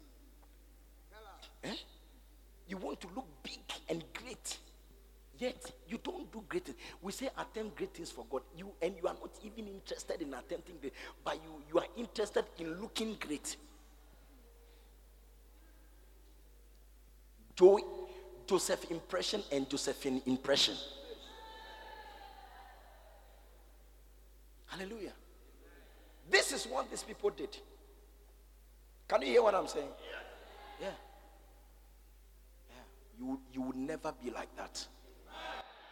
[1.63, 1.75] Eh?
[2.67, 4.57] You want to look big and great.
[5.39, 6.77] Yet you don't do great things.
[7.01, 8.41] We say attempt great things for God.
[8.57, 12.45] You and you are not even interested in attempting great, but you, you are interested
[12.57, 13.55] in looking great.
[17.55, 17.79] Joy,
[18.47, 20.75] Joseph impression and Josephine impression.
[24.67, 25.13] Hallelujah.
[26.29, 27.57] This is what these people did.
[29.07, 29.87] Can you hear what I'm saying?
[30.79, 30.87] Yeah.
[30.87, 32.75] Yeah.
[33.19, 34.85] You, you would never be like that.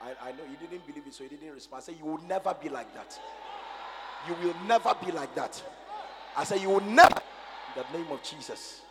[0.06, 1.82] I, I know you didn't believe it, so you didn't respond.
[1.82, 3.20] I say you will never be like that.
[4.28, 5.62] You will never be like that.
[6.38, 7.22] I said, you will never.
[7.76, 8.82] In the name of Jesus.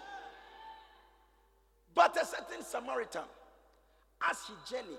[1.94, 3.22] But a certain Samaritan,
[4.28, 4.98] as he journeyed,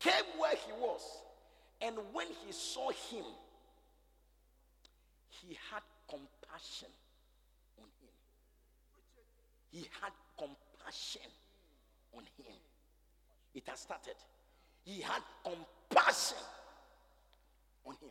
[0.00, 1.02] came where he was,
[1.82, 3.24] and when he saw him,
[5.28, 6.88] he had compassion
[7.78, 8.14] on him.
[9.70, 11.30] He had compassion
[12.16, 12.56] on him.
[13.54, 14.14] It has started.
[14.88, 16.38] He had compassion
[17.84, 18.08] on him.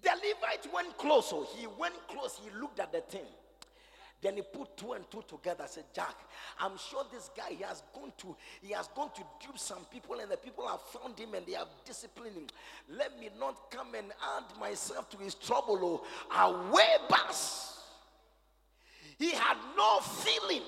[0.00, 3.26] The Levite went close, so he went close, he looked at the thing.
[4.22, 5.64] Then he put two and two together.
[5.66, 6.14] Said, Jack,
[6.58, 10.18] I'm sure this guy he has gone to he has gone to dupe some people,
[10.20, 12.46] and the people have found him and they have disciplined him.
[12.88, 16.02] Let me not come and add myself to his trouble.
[16.30, 17.82] Oh, away bus.
[19.18, 20.62] He had no feeling.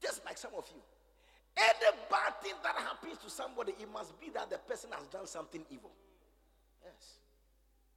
[0.00, 0.80] Just like some of you.
[1.56, 5.26] Any bad thing that happens to somebody, it must be that the person has done
[5.26, 5.90] something evil.
[6.82, 7.14] Yes.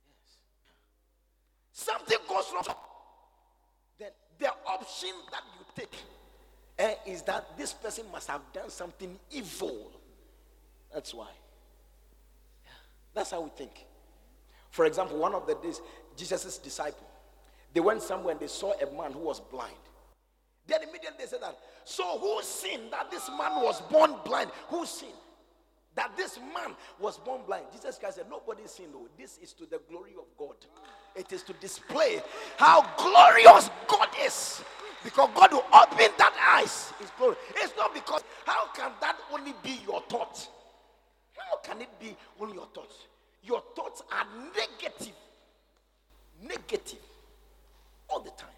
[0.08, 0.38] Yes.
[1.72, 2.76] Something goes wrong
[4.00, 5.96] then the option that you take
[6.80, 9.92] eh, is that this person must have done something evil.
[10.94, 11.30] That's why.
[13.14, 13.86] That's how we think.
[14.72, 15.82] For example, one of the days,
[16.16, 17.08] Jesus' disciple,
[17.74, 19.74] they went somewhere and they saw a man who was blind.
[20.68, 24.50] Then immediately they said that, so who sinned that this man was born blind?
[24.70, 25.14] Who sinned?
[25.96, 27.66] that this man was born blind.
[27.72, 28.94] Jesus Christ said, Nobody sinned.
[28.94, 30.56] No, this is to the glory of God.
[31.16, 32.22] It is to display
[32.58, 34.64] how glorious God is.
[35.04, 36.94] Because God will open that eyes.
[37.00, 37.36] It's glory.
[37.58, 40.48] It's not because how can that only be your thought?
[41.38, 43.08] How can it be only your thoughts?
[43.44, 44.26] Your thoughts are
[44.56, 45.14] negative.
[46.42, 47.00] Negative.
[48.10, 48.50] All the time.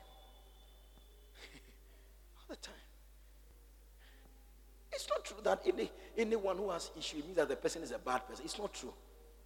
[2.56, 2.76] The time.
[4.91, 7.97] It's not true that any, anyone who has issue means that the person is a
[7.97, 8.45] bad person.
[8.45, 8.93] It's not true.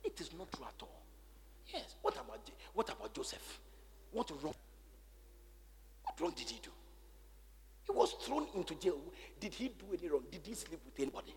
[0.03, 1.01] It is not true at all.
[1.73, 1.95] Yes.
[2.01, 2.39] What about
[2.73, 3.59] what about Joseph?
[4.11, 4.53] What wrong?
[6.03, 6.69] What wrong did he do?
[7.85, 8.97] He was thrown into jail.
[9.39, 10.23] Did he do any wrong?
[10.31, 11.33] Did he sleep with anybody?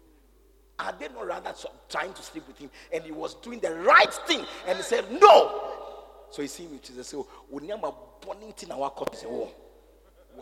[0.79, 1.55] Are they not rather
[1.89, 2.71] trying to sleep with him?
[2.93, 4.45] And he was doing the right thing.
[4.67, 5.71] And he said, No.
[6.31, 7.19] So he see me Jesus say,
[7.53, 7.95] Unyama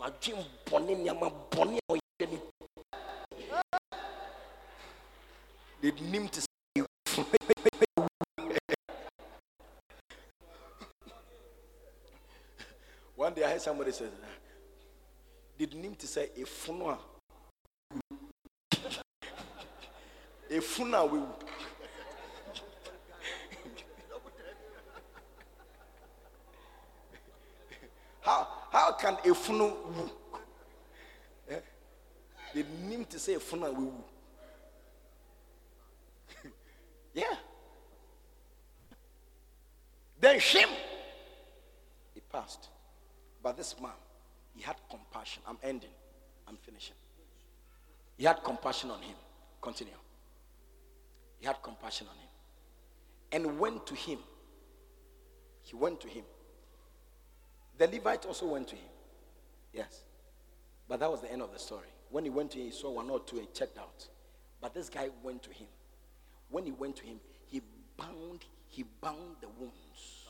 [13.15, 14.27] One day I heard somebody say, ah,
[15.57, 16.97] did nim to say a funua
[20.49, 20.59] a
[21.09, 21.27] will
[28.21, 29.73] how how can a?
[31.49, 31.59] Eh?
[32.53, 33.39] Did nim to say a
[33.71, 33.93] woo?
[37.13, 37.35] Yeah.
[40.19, 40.69] Then shame.
[42.13, 42.69] He passed.
[43.43, 43.91] But this man,
[44.55, 45.41] he had compassion.
[45.47, 45.89] I'm ending.
[46.47, 46.95] I'm finishing.
[48.17, 49.15] He had compassion on him.
[49.61, 49.95] Continue.
[51.39, 52.29] He had compassion on him.
[53.31, 54.19] And went to him.
[55.63, 56.23] He went to him.
[57.77, 58.89] The Levite also went to him.
[59.73, 60.03] Yes.
[60.87, 61.87] But that was the end of the story.
[62.09, 64.07] When he went to him, he saw one or two and checked out.
[64.59, 65.67] But this guy went to him
[66.51, 67.61] when he went to him, he
[67.97, 70.25] bound, he bound the wounds.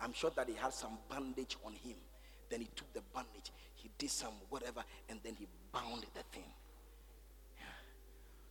[0.00, 1.96] I'm sure that he had some bandage on him.
[2.48, 6.50] Then he took the bandage, he did some whatever, and then he bound the thing.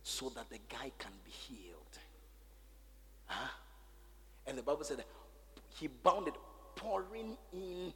[0.04, 1.98] So that the guy can be healed.
[3.26, 3.48] Huh?
[4.46, 5.04] And the Bible said
[5.74, 6.34] he bound it,
[6.78, 7.92] pouring in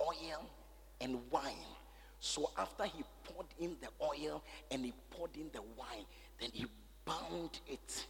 [0.00, 0.44] oil
[1.00, 1.54] and wine.
[2.20, 6.04] So after he poured in the oil and he poured in the wine,
[6.40, 6.66] then he
[7.04, 8.06] bound it.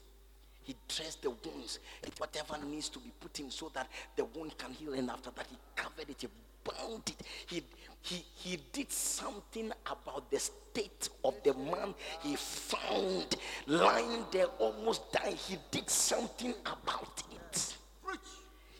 [0.62, 1.78] He dressed the wounds,
[2.18, 4.94] whatever needs to be put in so that the wound can heal.
[4.94, 6.28] And after that, he covered it, he
[6.64, 7.26] bound it.
[7.46, 7.62] He,
[8.00, 15.12] he, he did something about the state of the man he found lying there almost
[15.12, 15.36] dying.
[15.36, 17.76] He did something about it.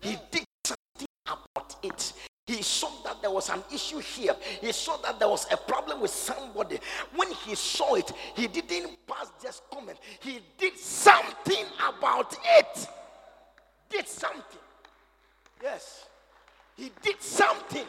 [0.01, 2.13] He did something about it.
[2.47, 4.37] He saw that there was an issue here.
[4.61, 6.79] He saw that there was a problem with somebody.
[7.17, 9.99] When he saw it, he didn't pass just comment.
[10.21, 12.89] He did something about it.
[13.91, 14.61] Did something.
[15.61, 16.07] Yes.
[16.77, 17.87] He did something.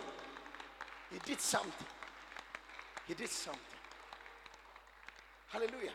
[1.11, 1.87] He did something.
[3.07, 3.61] He did something.
[5.49, 5.93] Hallelujah.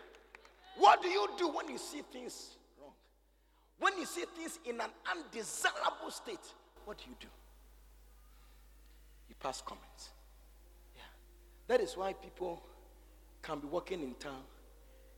[0.78, 2.93] What do you do when you see things wrong?
[3.80, 6.47] When you see things in an undesirable state,
[6.84, 7.26] what do you do?
[9.43, 10.11] Past comments.
[10.95, 11.03] Yeah.
[11.66, 12.62] That is why people
[13.43, 14.43] can be working in town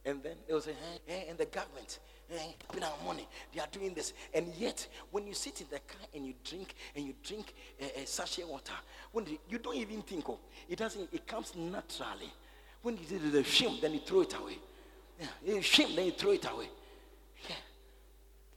[0.04, 1.98] and then they'll say, hey, hey, and the government,
[2.28, 4.12] hey, our money, they are doing this.
[4.34, 8.00] And yet, when you sit in the car and you drink and you drink a,
[8.00, 8.74] a sachet water,
[9.12, 12.32] when you, you don't even think of it, doesn't, it comes naturally.
[12.82, 14.58] When you do the shame, then you throw it away.
[15.42, 16.68] Yeah, shame, then you throw it away.
[17.48, 17.56] Yeah.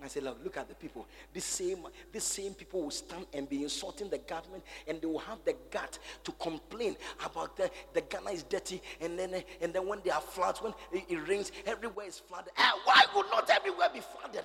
[0.03, 1.07] I said, look, look at the people.
[1.33, 1.79] This same,
[2.11, 5.55] this same people will stand and be insulting the government, and they will have the
[5.71, 6.95] gut to complain
[7.25, 10.73] about the, the Ghana is dirty, and then and then when they are floods, when
[10.91, 12.53] it, it rains, everywhere is flooded.
[12.83, 14.43] Why would not everywhere be flooded?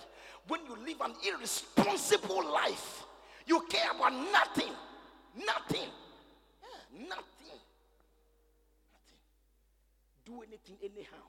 [0.48, 3.04] When you live an irresponsible life,
[3.46, 4.72] you care about nothing,
[5.36, 5.88] nothing.
[6.62, 7.08] Yeah.
[7.08, 7.58] Nothing.
[8.90, 9.20] Nothing.
[10.24, 11.24] Do anything anyhow.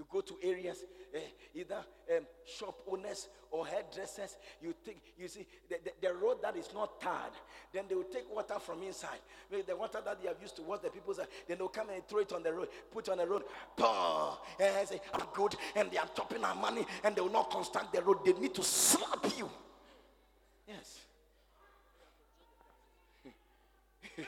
[0.00, 1.18] You go to areas, uh,
[1.54, 1.84] either
[2.16, 4.38] um, shop owners or hairdressers.
[4.62, 7.34] You think you see the, the, the, road that is not tarred.
[7.70, 9.18] Then they will take water from inside.
[9.50, 11.20] Maybe the water that they have used to wash the people's.
[11.46, 13.42] Then they'll come and throw it on the road, put on the road.
[13.76, 17.50] Bah, and say, "I'm good," and they are chopping our money, and they will not
[17.50, 18.24] construct the road.
[18.24, 19.50] They need to slap you.
[20.66, 21.00] Yes.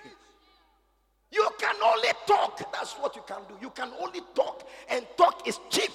[1.33, 2.73] You can only talk.
[2.73, 3.55] That's what you can do.
[3.61, 5.93] You can only talk, and talk is cheap.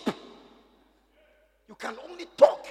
[1.67, 2.67] You can only talk.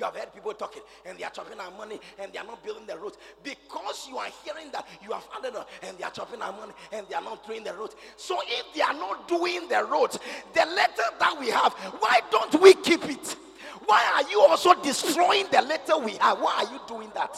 [0.00, 2.64] You have heard people talking and they are chopping our money and they are not
[2.64, 6.10] building the roads because you are hearing that you have added on and they are
[6.10, 7.96] chopping our money and they are not doing the roads.
[8.16, 10.18] So if they are not doing the roads,
[10.54, 13.36] the letter that we have, why don't we keep it?
[13.84, 16.38] Why are you also destroying the letter we have?
[16.38, 17.36] Why are you doing that?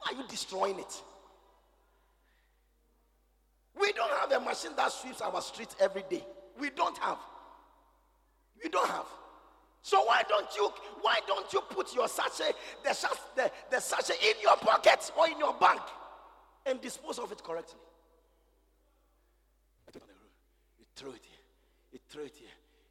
[0.00, 1.02] Why are you destroying it?
[3.80, 6.24] We don't have a machine that sweeps our streets every day.
[6.58, 7.18] We don't have.
[8.62, 9.06] We don't have.
[9.82, 10.70] So why don't you
[11.00, 12.52] why don't you put your sachet
[12.82, 12.96] the,
[13.36, 15.80] the, the sachet in your pocket or in your bank
[16.66, 17.78] and dispose of it correctly?
[19.94, 21.44] You throw it here.
[21.92, 22.48] You throw it here.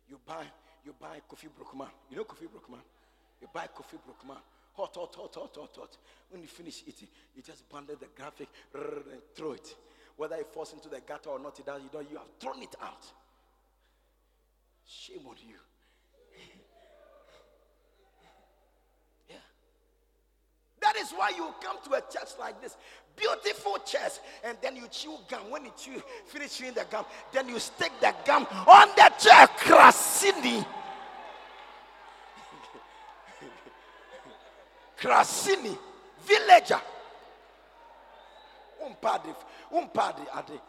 [0.09, 0.43] You buy
[0.85, 1.89] you buy Kofi Brokeman.
[2.09, 2.79] You know Kofi Brokeman?
[3.41, 4.37] You buy Kofi Brokeman.
[4.73, 5.97] Hot, hot, hot, hot, hot, hot.
[6.29, 9.75] When you finish eating, you just bundle the graphic and throw it.
[10.17, 11.81] Whether it falls into the gutter or not, it does.
[11.81, 13.05] You know, you have thrown it out.
[14.85, 15.55] Shame on you.
[19.29, 19.35] yeah.
[20.81, 22.75] That is why you come to a church like this.
[23.15, 24.13] Beautiful church.
[24.43, 25.51] And then you chew gum.
[25.51, 29.45] When you chew, finish chewing the gum, then you stick the gum on the chair.
[29.59, 30.65] Krasini.
[34.99, 35.77] Krasini.
[36.25, 36.81] Villager
[38.85, 40.59] umpade ade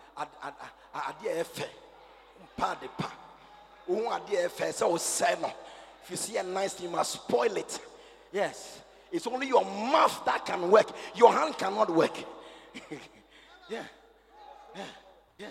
[0.94, 1.68] ade efe.
[2.40, 3.10] Umpade pa.
[3.88, 5.52] Ohun ade efe say o say no.
[6.04, 7.78] If you see a nice thing you must spoil it.
[8.32, 8.80] Yes.
[9.10, 10.90] It's only your mouth that can work.
[11.16, 12.16] Your hand cannot work.
[13.70, 13.84] Yeah.
[14.74, 14.82] Yeah.
[15.38, 15.50] Yeah.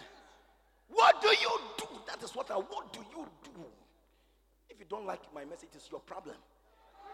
[0.90, 1.86] What do you do?
[2.08, 3.64] That is what i what do you do?
[4.72, 6.36] If you don't like my message it's your problem.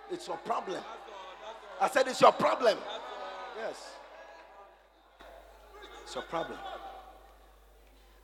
[0.09, 0.81] It's your problem.
[1.81, 2.77] I said it's your problem.
[3.57, 3.97] Yes
[6.03, 6.57] it's your problem.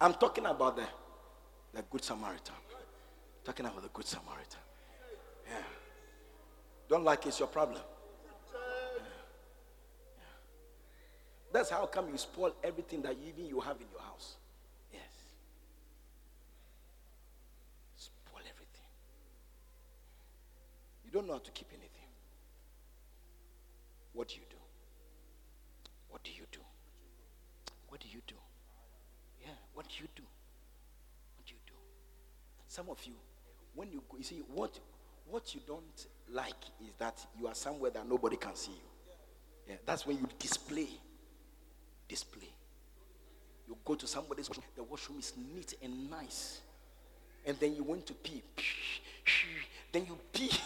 [0.02, 0.84] I'm talking about the,
[1.74, 2.56] the Good Samaritan.
[3.44, 4.60] talking about the Good Samaritan.
[5.48, 5.56] Yeah.
[6.88, 7.82] Don't like it's your problem.
[11.52, 14.36] That's how come you spoil everything that even you have in your house.
[14.94, 15.02] Yes.
[17.96, 18.86] Spoil everything.
[21.06, 21.90] You don't know how to keep anything.
[24.14, 24.58] What do you do?
[26.10, 26.60] What do you do?
[27.90, 28.36] What do you do?
[29.42, 30.24] Yeah, what do you do?
[31.36, 31.74] What do you do?
[32.68, 33.14] Some of you,
[33.74, 34.80] when you go, you see, what,
[35.28, 39.14] what you don't like is that you are somewhere that nobody can see you.
[39.70, 40.88] Yeah, that's when you display.
[42.08, 42.50] Display.
[43.68, 46.62] You go to somebody's washroom, the washroom is neat and nice.
[47.46, 48.44] And then you want to pee.
[49.92, 50.52] Then you pee.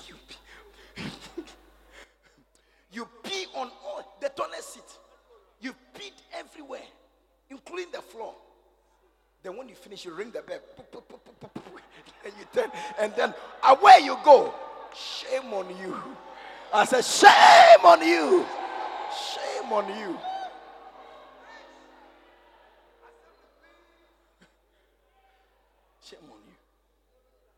[0.96, 1.44] You pee,
[2.92, 4.84] you pee on all the toilet seat.
[5.60, 6.82] You peed everywhere
[7.54, 8.34] including the floor.
[9.42, 10.60] Then when you finish, you ring the bell,
[12.26, 13.34] and you turn, and then
[13.68, 14.54] away you go.
[14.96, 15.96] Shame on you.
[16.74, 18.46] I said, shame on you.
[19.12, 20.18] Shame on you.
[26.04, 26.56] Shame on you.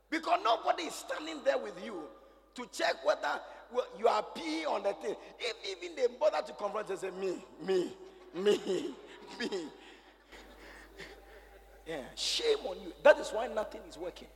[0.10, 2.02] Because nobody is standing there with you
[2.56, 3.40] to check whether
[4.00, 5.16] you are peeing on the thing.
[5.40, 7.94] If even they bother to confront, they say, me, me,
[8.34, 8.94] me,
[9.40, 9.68] me.
[11.86, 12.94] Yeah, shame on you.
[13.04, 14.28] That is why nothing is working.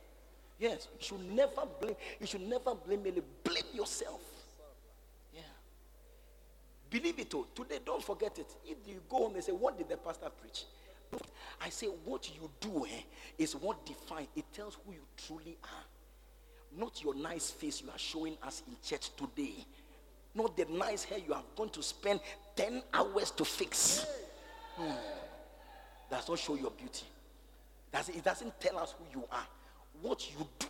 [0.58, 1.96] Yes, you should never blame.
[2.20, 3.12] You should never blame me.
[3.42, 4.20] Blame yourself.
[5.34, 5.40] Yeah.
[6.90, 7.34] Believe it.
[7.34, 8.46] Oh, today, don't forget it.
[8.64, 10.64] If you go home and say, "What did the pastor preach?"
[11.60, 13.02] I say, what you do eh,
[13.38, 14.28] is what defines.
[14.34, 16.78] It tells who you truly are.
[16.78, 19.54] Not your nice face you are showing us in church today.
[20.34, 22.20] Not the nice hair you are going to spend
[22.56, 24.06] 10 hours to fix.
[24.76, 24.92] Hmm.
[26.10, 27.04] Does not show your beauty.
[27.92, 29.46] It doesn't tell us who you are.
[30.02, 30.68] What you do.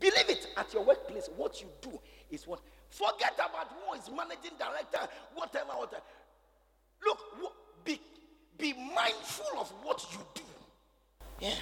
[0.00, 1.28] Believe it at your workplace.
[1.36, 1.98] What you do
[2.30, 2.60] is what.
[2.90, 6.02] Forget about who is managing director, whatever, whatever.
[7.04, 7.18] Look,
[7.84, 8.00] be,
[8.56, 10.42] be mindful of what you do.
[11.40, 11.54] Yeah.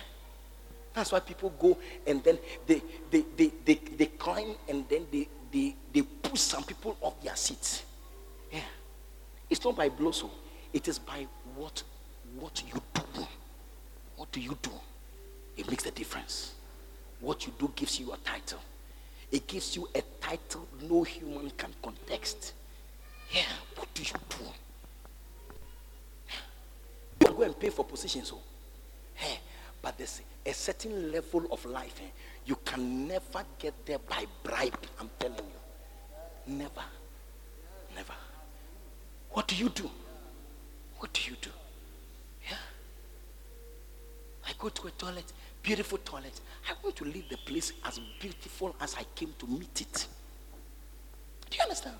[0.94, 1.76] That's why people go
[2.06, 2.80] and then they
[3.10, 7.36] they, they, they, they climb and then they, they, they push some people off their
[7.36, 7.84] seats.
[8.50, 8.60] Yeah.
[9.50, 10.24] It's not by blows,
[10.72, 11.82] it is by what
[12.38, 13.26] what you do.
[14.16, 14.70] What do you do?
[15.56, 16.54] It makes the difference.
[17.20, 18.60] What you do gives you a title.
[19.30, 22.52] It gives you a title no human can context.
[23.32, 23.42] Yeah,
[23.74, 24.36] what do you do?
[27.26, 28.36] You go and pay for positions, so.
[28.36, 28.42] Oh.
[29.14, 29.38] Hey,
[29.82, 32.00] but there's a certain level of life.
[32.02, 32.08] Eh?
[32.44, 34.78] You can never get there by bribe.
[35.00, 36.54] I'm telling you.
[36.54, 36.84] Never.
[37.94, 38.14] Never.
[39.30, 39.90] What do you do?
[40.98, 41.50] What do you do?
[44.46, 45.32] I go to a toilet,
[45.62, 46.40] beautiful toilet.
[46.68, 50.06] I want to leave the place as beautiful as I came to meet it.
[51.50, 51.96] Do you understand?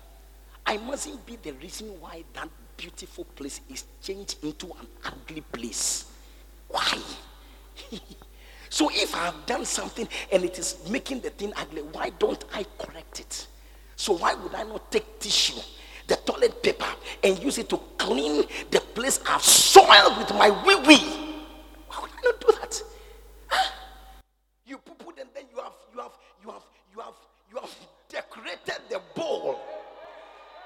[0.65, 6.05] I mustn't be the reason why that beautiful place is changed into an ugly place.
[6.67, 6.97] Why?
[8.69, 12.43] so if I have done something and it is making the thing ugly, why don't
[12.53, 13.47] I correct it?
[13.95, 15.59] So why would I not take tissue,
[16.05, 16.85] the toilet paper,
[17.23, 21.23] and use it to clean the place I've soiled with my wee wee?
[21.87, 22.83] Why would I not do that?
[23.47, 23.71] Huh?
[24.65, 26.11] You poo poo and then you have you have
[26.43, 27.13] you have you have
[27.51, 27.75] you have
[28.09, 29.59] decorated the bowl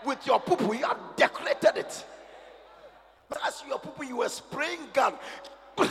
[0.06, 0.74] with your poo poo.
[0.76, 2.06] You have decorated it.
[3.30, 5.14] But as your poo poo, you were spraying gun.
[5.78, 5.88] yeah,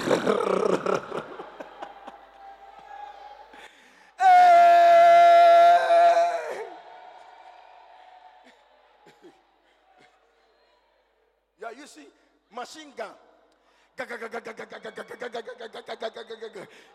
[11.77, 12.07] you see,
[12.55, 13.11] machine gun.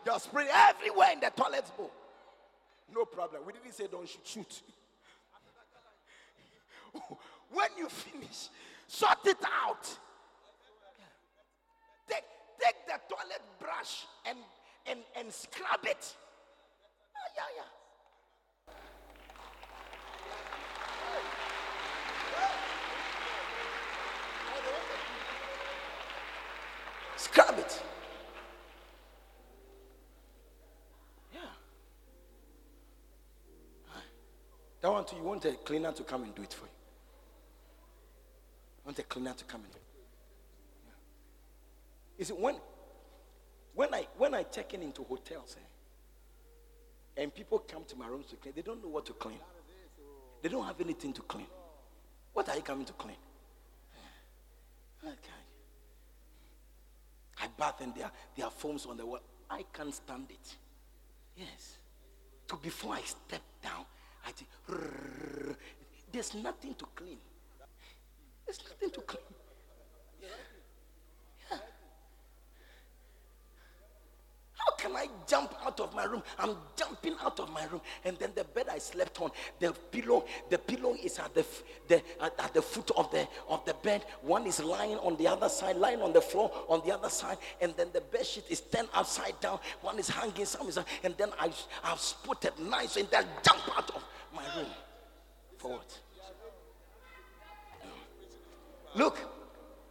[0.05, 1.91] You're spraying everywhere in the toilet bowl.
[2.93, 3.41] No problem.
[3.45, 4.61] We didn't say don't shoot.
[6.93, 7.17] shoot.
[7.51, 8.49] when you finish,
[8.87, 9.85] sort it out.
[12.09, 12.23] Take,
[12.59, 14.37] take the toilet brush and,
[14.87, 16.15] and, and scrub it.
[17.15, 17.63] Oh, yeah, yeah.
[27.15, 27.81] Scrub it.
[31.33, 31.39] Yeah.
[35.13, 36.71] You want a cleaner to come and do it for you.
[38.77, 39.83] You want a cleaner to come and do it.
[42.17, 42.55] You see, when
[43.73, 48.27] when I when I check in into hotels, eh, and people come to my rooms
[48.27, 49.39] to clean, they don't know what to clean.
[50.41, 51.47] They don't have anything to clean.
[52.33, 53.17] What are you coming to clean?
[55.03, 55.15] Okay.
[57.41, 59.19] I bath and there, there are foams on the wall.
[59.49, 60.55] I can't stand it.
[61.35, 61.77] Yes.
[62.49, 63.85] So before I step down,
[64.25, 64.49] I think,
[66.11, 67.17] there's nothing to clean.
[68.45, 69.23] There's nothing to clean.
[74.53, 76.23] How can I jump out of my room?
[76.39, 77.81] I'm jumping out of my room.
[78.03, 81.45] And then the bed I slept on, the pillow, the pillow is at the,
[81.87, 84.05] the at, at, the foot of the of the bed.
[84.21, 87.37] One is lying on the other side, lying on the floor on the other side,
[87.61, 89.59] and then the bed sheet is turned upside down.
[89.81, 91.51] One is hanging, some is, and then I
[91.83, 94.03] I've spotted nice and then jump out of
[94.47, 94.71] my room.
[95.57, 95.99] For what?
[98.95, 99.19] Look,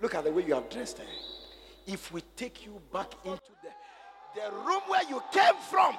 [0.00, 1.00] look at the way you have dressed.
[1.00, 1.92] Eh?
[1.92, 3.70] If we take you back into the
[4.34, 5.96] the room where you came from.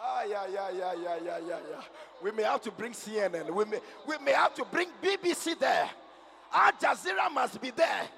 [0.00, 1.82] Ah, yeah, yeah, yeah, yeah, yeah, yeah, yeah.
[2.22, 3.50] We may have to bring CNN.
[3.50, 5.90] We may, we may have to bring BBC there.
[6.52, 8.08] Al Jazeera must be there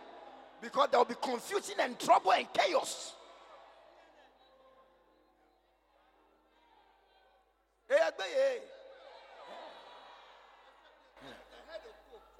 [0.60, 3.14] because there will be confusion and trouble and chaos.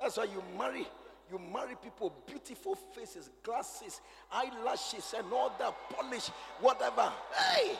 [0.00, 0.86] That's why you marry
[1.30, 4.00] you marry people, beautiful faces, glasses,
[4.32, 6.28] eyelashes, and all that polish,
[6.60, 7.12] whatever.
[7.32, 7.76] Hey!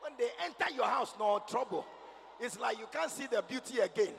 [0.00, 1.86] When they enter your house, no trouble.
[2.38, 4.12] It's like you can't see the beauty again.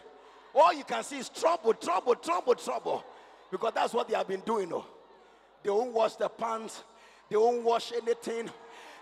[0.55, 3.03] All you can see is trouble, trouble, trouble, trouble.
[3.51, 4.71] Because that's what they have been doing.
[4.73, 4.85] Oh.
[5.63, 6.83] They won't wash the pants,
[7.29, 8.49] they won't wash anything,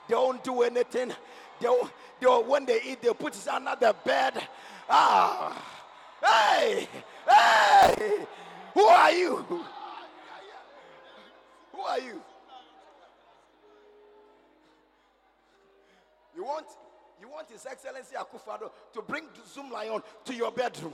[0.09, 1.13] they won't do anything.
[1.61, 1.67] They,
[2.19, 4.41] they when they eat, they put it under the bed.
[4.89, 5.55] Ah,
[6.21, 6.87] hey,
[7.33, 8.25] hey.
[8.73, 9.37] Who are you?
[11.73, 12.21] Who are you?
[16.35, 16.65] You want
[17.21, 19.25] you want His Excellency Akufo-Addo to bring
[19.55, 20.93] Zoomlion to your bedroom.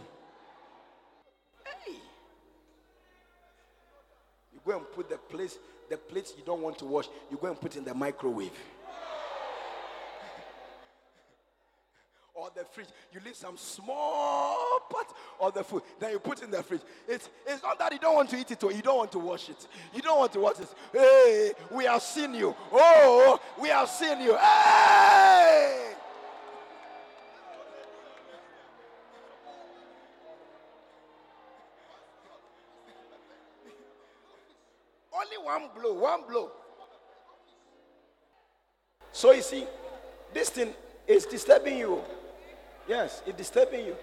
[1.64, 1.94] Hey.
[4.54, 5.58] You go and put the place,
[5.90, 8.52] the plates you don't want to wash, you go and put in the microwave.
[12.48, 12.88] Or the fridge.
[13.14, 15.08] You leave some small part
[15.39, 16.82] of the food, then you put in the fridge.
[17.08, 19.20] It's, it's not that you don't want to eat it or you don't want to
[19.20, 19.68] wash it.
[19.93, 20.74] You don't want to wash it.
[20.93, 22.56] Hey, we have seen you.
[22.72, 24.36] Oh, we have seen you.
[24.38, 25.93] Hey!
[35.14, 36.52] Only one blow, one blow.
[39.12, 39.66] So you see,
[40.32, 40.74] this thing
[41.08, 42.02] is disturbing you.
[42.88, 43.96] Yes, it's disturbing you.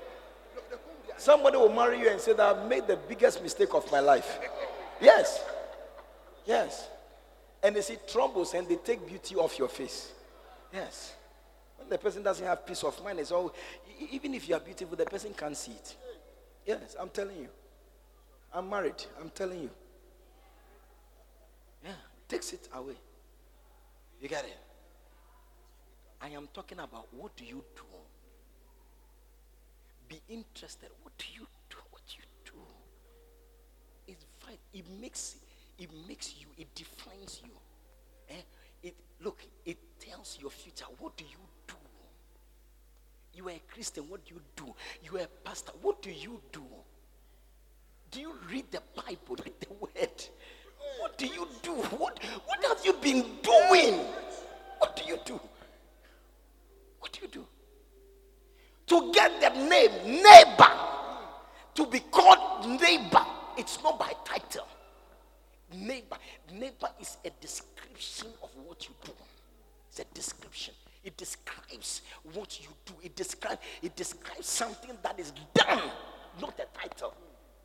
[1.17, 4.39] Somebody will marry you and say that I've made the biggest mistake of my life.
[5.01, 5.43] Yes.
[6.45, 6.89] Yes.
[7.63, 10.13] And they see troubles and they take beauty off your face.
[10.73, 11.15] Yes.
[11.79, 13.55] When the person doesn't have peace of mind, it's all
[14.11, 15.97] even if you are beautiful, the person can't see it.
[16.67, 17.49] Yes, I'm telling you.
[18.53, 19.05] I'm married.
[19.21, 19.71] I'm telling you.
[21.85, 21.91] Yeah,
[22.29, 22.97] takes it away.
[24.21, 24.59] You get it?
[26.21, 27.83] I am talking about what do you do?
[30.15, 30.91] Be interested.
[31.03, 31.77] What do you do?
[31.91, 32.61] What do you do?
[34.07, 34.59] It's fine.
[34.73, 35.37] It makes
[35.77, 37.51] it makes you, it defines you.
[38.31, 38.43] Eh?
[38.85, 40.85] It look, it tells your future.
[41.01, 41.75] What do you do?
[43.35, 44.73] You are a Christian, what do you do?
[45.03, 46.63] You are a pastor, what do you do?
[48.13, 50.25] Do you read the Bible, read the word?
[51.01, 51.73] What do you do?
[51.73, 53.99] What, what have you been doing?
[54.79, 55.41] What do you do?
[57.01, 57.47] What do you do?
[58.87, 60.71] To get the name neighbor,
[61.75, 63.25] to be called neighbor,
[63.57, 64.67] it's not by title.
[65.75, 66.17] Neighbor,
[66.53, 69.13] neighbor is a description of what you do.
[69.89, 70.75] It's a description.
[71.03, 72.95] It describes what you do.
[73.03, 75.83] It describes it describes something that is done,
[76.41, 77.15] not a title.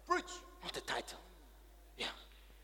[0.07, 0.23] Preach,
[0.63, 1.19] not a title.
[1.97, 2.07] Yeah.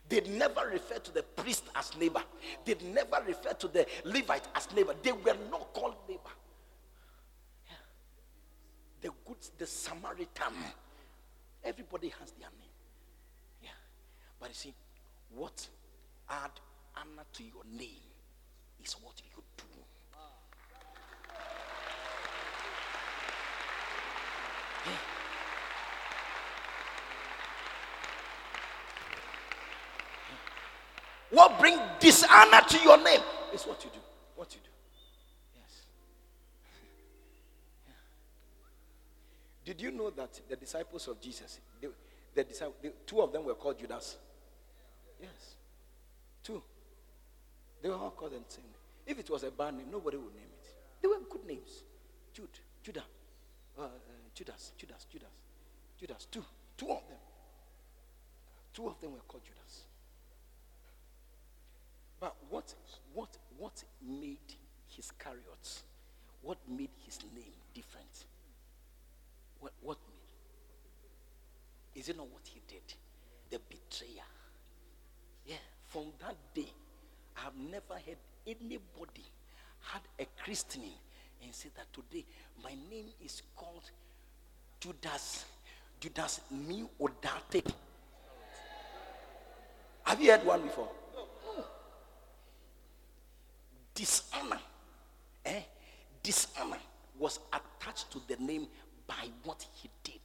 [0.07, 2.23] They never refer to the priest as neighbor.
[2.63, 4.93] They never refer to the Levite as neighbor.
[5.01, 6.21] They were not called neighbor.
[9.01, 10.53] The good, the Samaritan.
[11.63, 12.69] Everybody has their name.
[13.61, 13.69] Yeah.
[14.39, 14.73] But you see,
[15.35, 15.67] what
[16.29, 16.51] add
[16.95, 17.89] honor to your name
[18.83, 19.63] is what you do.
[24.85, 24.91] Yeah.
[31.31, 33.21] What bring dishonor to your name
[33.53, 33.99] is what you do.
[34.35, 34.69] What you do.
[39.65, 41.87] Did you know that the disciples of Jesus, they,
[42.35, 44.17] the two of them were called Judas?
[45.19, 45.55] Yes.
[46.43, 46.61] Two.
[47.81, 48.65] They were all called the same.
[49.07, 50.67] If it was a bad name, nobody would name it.
[51.01, 51.83] They were good names.
[52.33, 53.03] Jude, Judah,
[53.77, 53.87] uh, uh,
[54.35, 55.29] Judas, Judas, Judas,
[55.99, 56.27] Judas.
[56.29, 56.43] Two.
[56.77, 57.17] Two of them.
[58.73, 59.83] Two of them were called Judas.
[62.19, 62.73] But what,
[63.13, 64.55] what, what made
[64.87, 65.83] his chariots?
[66.41, 68.25] What made his name different?
[69.65, 71.99] What, what made?
[71.99, 72.83] Is it not what he did?
[73.49, 74.21] The betrayer.
[75.47, 75.55] Yeah,
[75.87, 76.69] from that day,
[77.35, 79.25] I have never heard anybody
[79.81, 80.93] had a christening
[81.43, 82.23] and say that today
[82.63, 83.89] my name is called
[84.79, 85.45] Judas.
[85.99, 87.65] Judas New Odate.
[90.03, 90.89] Have you heard one before?
[91.15, 91.63] No.
[93.95, 94.59] Dishonor.
[95.43, 95.61] Eh?
[96.21, 96.77] Dishonor
[97.17, 98.67] was attached to the name
[99.07, 100.19] by what he did.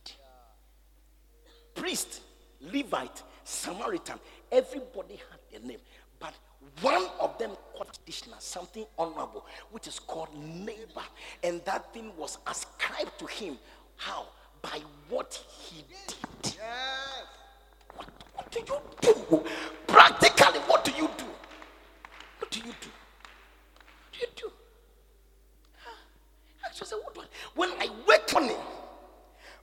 [1.74, 2.20] Priest,
[2.60, 4.18] Levite, Samaritan,
[4.50, 5.78] everybody had a name.
[6.18, 6.34] But
[6.82, 11.04] one of them called additional, something honorable, which is called neighbor.
[11.42, 13.58] And that thing was ascribed to him.
[13.96, 14.26] How?
[14.62, 16.16] By what he did.
[16.44, 17.24] Yes.
[17.96, 19.44] What, what do you do?
[19.86, 21.24] Practically, what do you do?
[22.38, 22.90] What do you do?
[22.90, 24.52] What do you do?
[26.80, 27.24] I said, do I,
[27.54, 28.56] when I wake morning,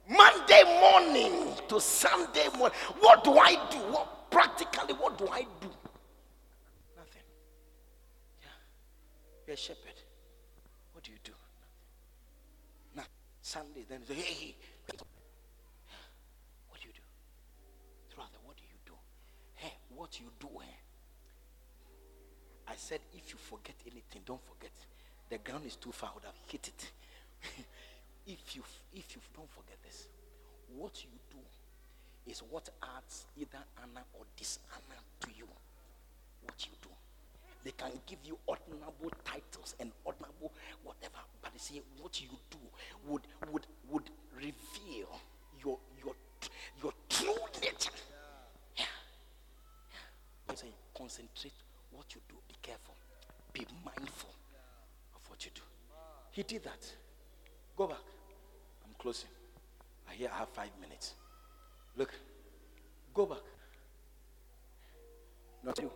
[0.10, 3.78] Monday morning to Sunday morning, what do I do?
[3.92, 5.70] What practically what do I do?
[6.96, 7.24] Nothing.
[8.42, 8.48] Yeah.
[9.48, 9.98] You're a shepherd.
[10.94, 11.32] What do you do?
[12.96, 13.04] Nothing.
[13.04, 13.04] Now,
[13.42, 14.56] Sunday, then hey, hey.
[16.70, 17.02] What do you do?
[18.16, 18.94] Brother, what do you do?
[19.56, 20.50] Hey, what you do?
[20.62, 20.76] hey?
[22.68, 24.72] I said, if you forget anything, don't forget.
[25.30, 26.92] The ground is too far, I would have hit it.
[28.28, 28.64] if you
[28.94, 30.08] if you don't forget this,
[30.76, 31.38] what you do
[32.30, 35.48] is what adds either honor or dishonor to you.
[36.44, 36.90] What you do.
[37.64, 42.58] They can give you honorable titles and honorable whatever, but you see, what you do
[43.08, 43.22] would
[43.52, 45.10] would would reveal
[45.64, 46.14] your your
[46.82, 47.92] your true nature.
[48.78, 48.86] Yeah.
[50.50, 50.56] yeah.
[50.56, 51.54] Saying concentrate
[51.92, 52.36] what you do.
[52.48, 52.96] Be careful.
[53.54, 54.34] Be mindful
[55.16, 55.62] of what you do.
[56.32, 56.94] He did that.
[57.78, 57.98] Go back.
[58.84, 59.30] I'm closing.
[60.10, 61.14] I hear I have five minutes.
[61.96, 62.12] Look.
[63.14, 63.44] Go back.
[65.64, 65.92] Not you.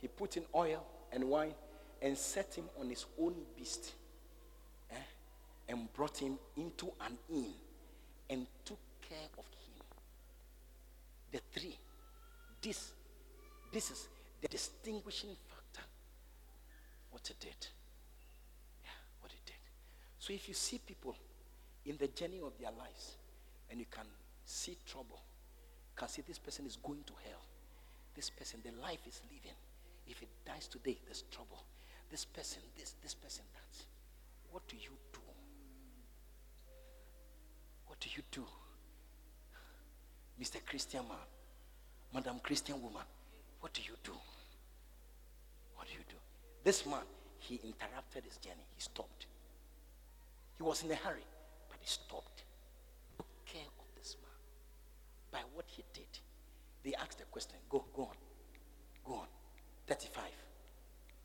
[0.00, 1.54] He put in oil and wine
[2.00, 3.92] and set him on his own beast
[4.90, 4.94] eh?
[5.68, 7.52] and brought him into an inn
[8.30, 9.82] and took care of him.
[11.32, 11.78] The three.
[12.62, 12.92] This,
[13.72, 14.08] this is
[14.40, 15.86] the distinguishing factor,
[17.10, 17.66] what it did.
[18.84, 19.54] Yeah, what it did.
[20.26, 21.14] So if you see people
[21.84, 23.14] in the journey of their lives
[23.70, 24.06] and you can
[24.44, 25.20] see trouble,
[25.94, 27.42] can see this person is going to hell.
[28.12, 29.56] This person, the life is living.
[30.08, 31.62] If it dies today, there's trouble.
[32.10, 33.84] This person, this, this person, that.
[34.50, 35.20] What do you do?
[37.86, 38.44] What do you do?
[40.42, 40.56] Mr.
[40.66, 41.18] Christian man,
[42.12, 43.04] Madam Christian woman,
[43.60, 44.10] what do you do?
[45.76, 46.16] What do you do?
[46.64, 47.06] This man,
[47.38, 48.66] he interrupted his journey.
[48.74, 49.26] He stopped.
[50.56, 51.24] He was in a hurry,
[51.68, 52.44] but he stopped.
[53.16, 54.30] Took care of this man
[55.32, 56.06] by what he did.
[56.82, 58.16] They asked the question go, go on.
[59.04, 59.26] Go on.
[59.86, 60.24] 35.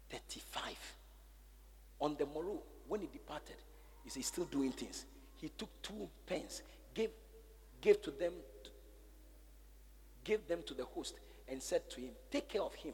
[0.09, 0.63] 35.
[2.01, 3.55] On the morrow, when he departed,
[4.03, 5.05] he he's still doing things.
[5.38, 6.61] He took two pence,
[6.93, 7.09] gave,
[7.79, 8.34] gave to them,
[10.23, 11.15] gave them to the host,
[11.47, 12.93] and said to him, Take care of him,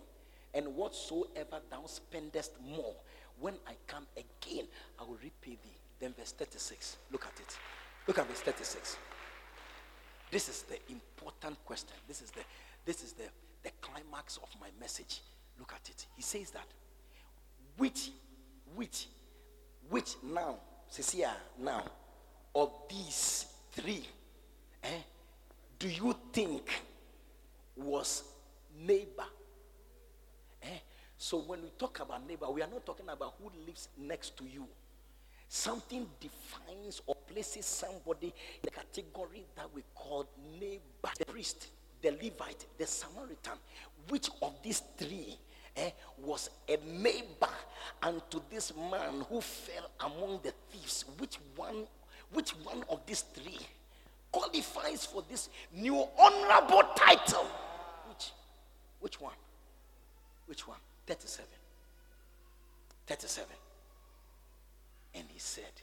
[0.54, 2.96] and whatsoever thou spendest more,
[3.40, 4.66] when I come again,
[5.00, 5.78] I will repay thee.
[6.00, 6.98] Then verse 36.
[7.12, 7.58] Look at it.
[8.08, 8.98] Look at verse 36.
[10.30, 11.96] This is the important question.
[12.08, 12.42] This is the
[12.86, 13.24] this is the,
[13.64, 15.22] the climax of my message.
[15.60, 16.06] Look at it.
[16.16, 16.68] He says that
[17.78, 18.12] which
[18.76, 19.08] which
[19.90, 20.56] which now,
[20.90, 21.84] Cecilia, now
[22.54, 24.04] of these three,
[24.84, 25.02] eh,
[25.80, 26.70] do you think
[27.76, 28.24] was
[28.86, 29.26] neighbor?
[30.64, 30.80] Eh?
[31.18, 34.44] So when we talk about neighbor, we are not talking about who lives next to
[34.46, 34.68] you.
[35.50, 40.28] Something defines or places somebody in the category that we call
[40.60, 40.82] neighbor.
[41.18, 41.68] The priest,
[42.02, 43.54] the Levite, the Samaritan.
[44.10, 45.38] Which of these three
[45.76, 47.50] eh, was a neighbor
[48.04, 51.06] unto this man who fell among the thieves?
[51.18, 51.88] Which one?
[52.34, 53.60] Which one of these three
[54.32, 57.46] qualifies for this new honorable title?
[58.10, 58.32] Which?
[59.00, 59.34] Which one?
[60.46, 60.78] Which one?
[61.06, 61.46] 37.
[63.08, 63.46] 37.
[65.38, 65.82] He said,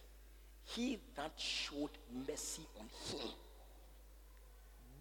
[0.64, 1.90] He that showed
[2.26, 3.28] mercy on him.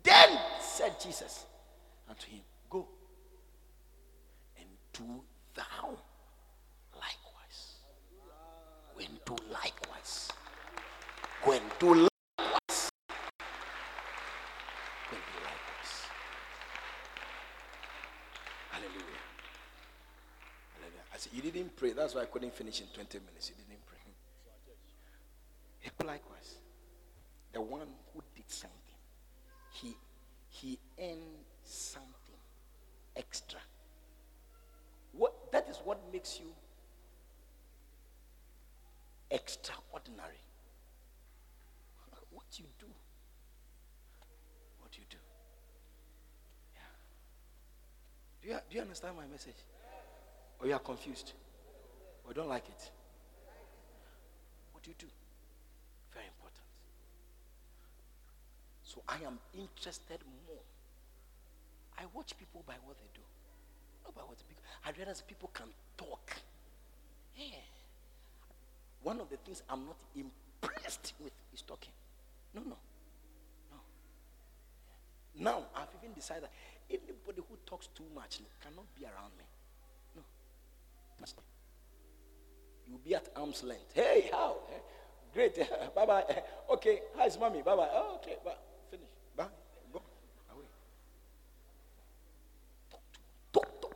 [0.04, 1.46] Then said Jesus
[2.08, 2.88] unto him, Go
[4.60, 5.24] and do
[5.56, 5.98] thou
[6.94, 7.80] likewise.
[8.94, 10.30] Go and do likewise.
[11.44, 12.92] Go and do likewise.
[15.10, 15.94] Go and do likewise.
[18.70, 19.24] Hallelujah.
[20.76, 21.06] Hallelujah.
[21.12, 21.94] I said, You didn't pray.
[21.94, 23.50] That's why I couldn't finish in 20 minutes.
[23.50, 24.13] You didn't pray.
[26.04, 26.58] Likewise,
[27.54, 29.00] the one who did something,
[29.72, 29.96] he
[30.50, 32.36] he earned something
[33.16, 33.60] extra.
[35.14, 36.48] What that is what makes you
[39.32, 40.42] extraordinary.
[42.32, 42.88] What you do.
[44.80, 45.18] What you do.
[46.76, 46.82] Yeah.
[48.42, 49.56] Do you, do you understand my message?
[50.60, 51.34] Or you are confused?
[52.26, 52.92] Or don't like it?
[54.72, 55.08] What do you do?
[56.14, 56.66] Very important.
[58.84, 60.64] So I am interested more.
[61.98, 63.22] I watch people by what they do.
[64.04, 64.44] Not by what do.
[64.86, 66.36] I realize people can talk.
[67.38, 67.66] Yeah.
[69.02, 71.92] One of the things I'm not impressed with is talking.
[72.54, 72.78] No, no.
[73.72, 73.80] No.
[75.40, 76.50] Now, I've even decided
[76.90, 79.44] anybody who talks too much cannot be around me.
[80.16, 80.22] No.
[82.88, 83.92] You'll be at arm's length.
[83.94, 84.58] Hey, how?
[84.70, 84.80] Eh?
[85.34, 85.58] Great.
[85.96, 86.24] bye bye.
[86.30, 86.40] Eh,
[86.74, 87.02] okay.
[87.18, 87.62] How's mommy?
[87.62, 87.90] Bye bye.
[87.92, 88.38] Oh, okay.
[88.46, 88.52] Bye.
[89.36, 89.46] Bye.
[89.92, 90.02] Go.
[90.54, 90.66] Away.
[92.92, 93.02] Talk,
[93.52, 93.96] talk, talk.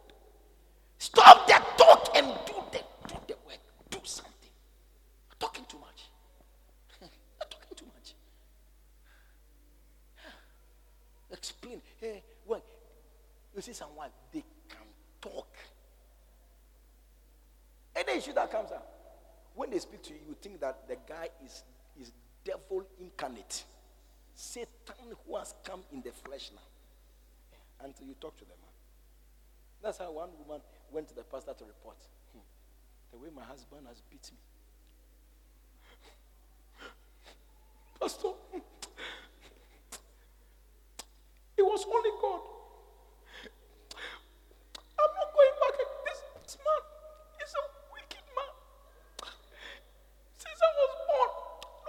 [0.98, 3.62] Stop the talk and do the do the work.
[3.92, 4.50] Do something.
[5.40, 6.10] Talking too much.
[7.40, 8.16] talking too much.
[11.32, 11.82] Explain.
[12.02, 12.62] Hey, when
[13.56, 14.88] you see someone, they can
[15.22, 15.54] talk.
[17.96, 18.98] Any issue that comes up,
[19.56, 21.64] when they speak to you, you think that the guy is,
[22.00, 22.12] is
[22.44, 23.64] devil incarnate.
[24.36, 27.86] Satan who has come in the flesh now.
[27.86, 28.76] Until you talk to the man.
[29.82, 30.62] That's how one woman
[30.92, 31.98] went to the pastor to report.
[32.34, 32.40] Hmm.
[33.12, 34.38] The way my husband has beat me.
[38.00, 38.30] Pastor,
[41.58, 42.42] it was only God.
[45.00, 45.78] I'm not going back.
[46.06, 46.82] This, this man
[47.42, 47.64] is a
[47.94, 48.54] wicked man.
[50.38, 51.30] Since I was born,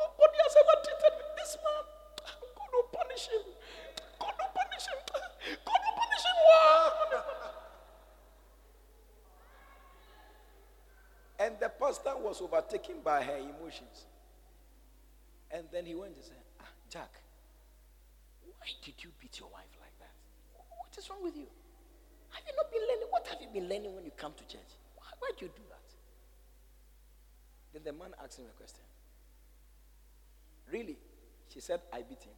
[0.01, 1.25] nobody has ever treated me.
[1.37, 1.85] This man,
[2.57, 3.45] God will punish him.
[4.17, 5.01] God will punish him.
[5.61, 6.37] God will punish him.
[6.49, 6.89] Wow.
[11.41, 14.07] And the pastor was overtaken by her emotions.
[15.51, 17.21] And then he went and said, ah, Jack,
[18.45, 20.13] why did you beat your wife like that?
[20.55, 21.47] What is wrong with you?
[22.31, 23.09] Have you not been learning?
[23.11, 24.73] What have you been learning when you come to church?
[24.97, 25.89] Why, why do you do that?
[27.73, 28.85] Then the man asked him a question.
[30.71, 30.99] Really?
[31.53, 32.37] She said, I beat him.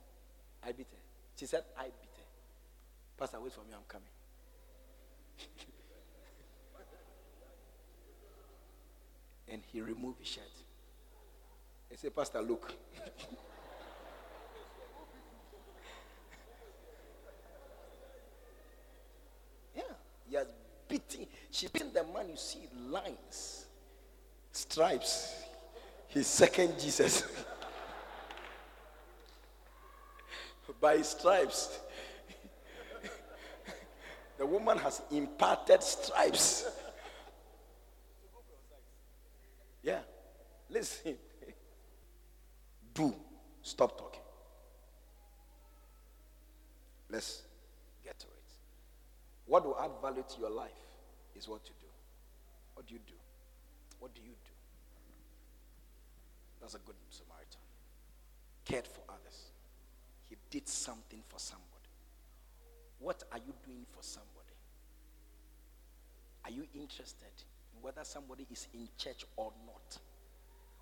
[0.62, 1.02] I beat her.
[1.36, 2.28] She said, I beat her.
[3.18, 4.06] Pastor, wait for me, I'm coming.
[9.72, 10.44] He removed his shirt.
[11.88, 12.72] He said, Pastor, look.
[19.74, 19.82] yeah,
[20.28, 20.46] he has
[20.88, 21.26] beaten.
[21.50, 22.28] She beaten the man.
[22.30, 23.66] You see lines,
[24.52, 25.34] stripes.
[26.08, 27.22] His second Jesus.
[30.80, 31.80] By stripes.
[34.38, 36.64] the woman has imparted stripes.
[39.82, 40.00] Yeah.
[40.68, 41.16] Listen.
[42.94, 43.14] Do.
[43.80, 44.20] Stop talking.
[47.08, 47.40] Let's
[48.04, 48.52] get to it.
[49.46, 50.68] What will add value to your life
[51.34, 51.86] is what you do.
[52.74, 53.14] What do you do?
[53.98, 54.52] What do you do?
[56.60, 57.62] That's a good Samaritan.
[58.66, 59.46] Cared for others.
[60.28, 61.88] He did something for somebody.
[62.98, 64.58] What are you doing for somebody?
[66.44, 67.32] Are you interested
[67.74, 69.98] in whether somebody is in church or not?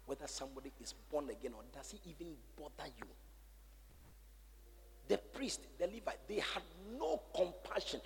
[0.09, 3.05] Whether somebody is born again or does he even bother you?
[5.07, 6.63] The priest, the Levite, they had
[6.99, 8.01] no compassion.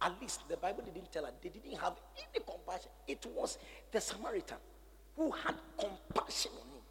[0.00, 1.92] At least the Bible didn't tell us they didn't have
[2.34, 2.90] any compassion.
[3.06, 3.58] It was
[3.90, 4.56] the Samaritan
[5.14, 6.82] who had compassion on him.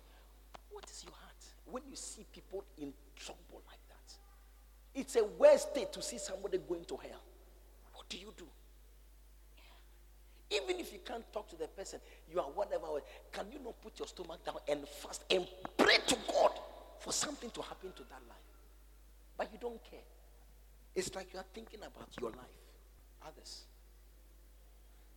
[0.70, 4.14] What is your heart when you see people in trouble like that?
[4.94, 7.24] It's a worse state to see somebody going to hell.
[7.96, 8.46] What do you do?
[10.52, 12.00] Even if you can't talk to the person,
[12.30, 12.86] you are whatever,
[13.32, 15.48] can you not put your stomach down and fast and
[15.78, 16.52] pray to God
[17.00, 18.38] for something to happen to that life?
[19.38, 20.00] But you don't care.
[20.94, 22.60] It's like you are thinking about your life,
[23.26, 23.64] others.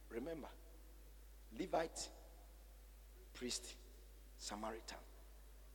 [0.08, 0.48] Remember,
[1.58, 2.08] Levite,
[3.34, 3.74] priest,
[4.38, 4.98] Samaritan.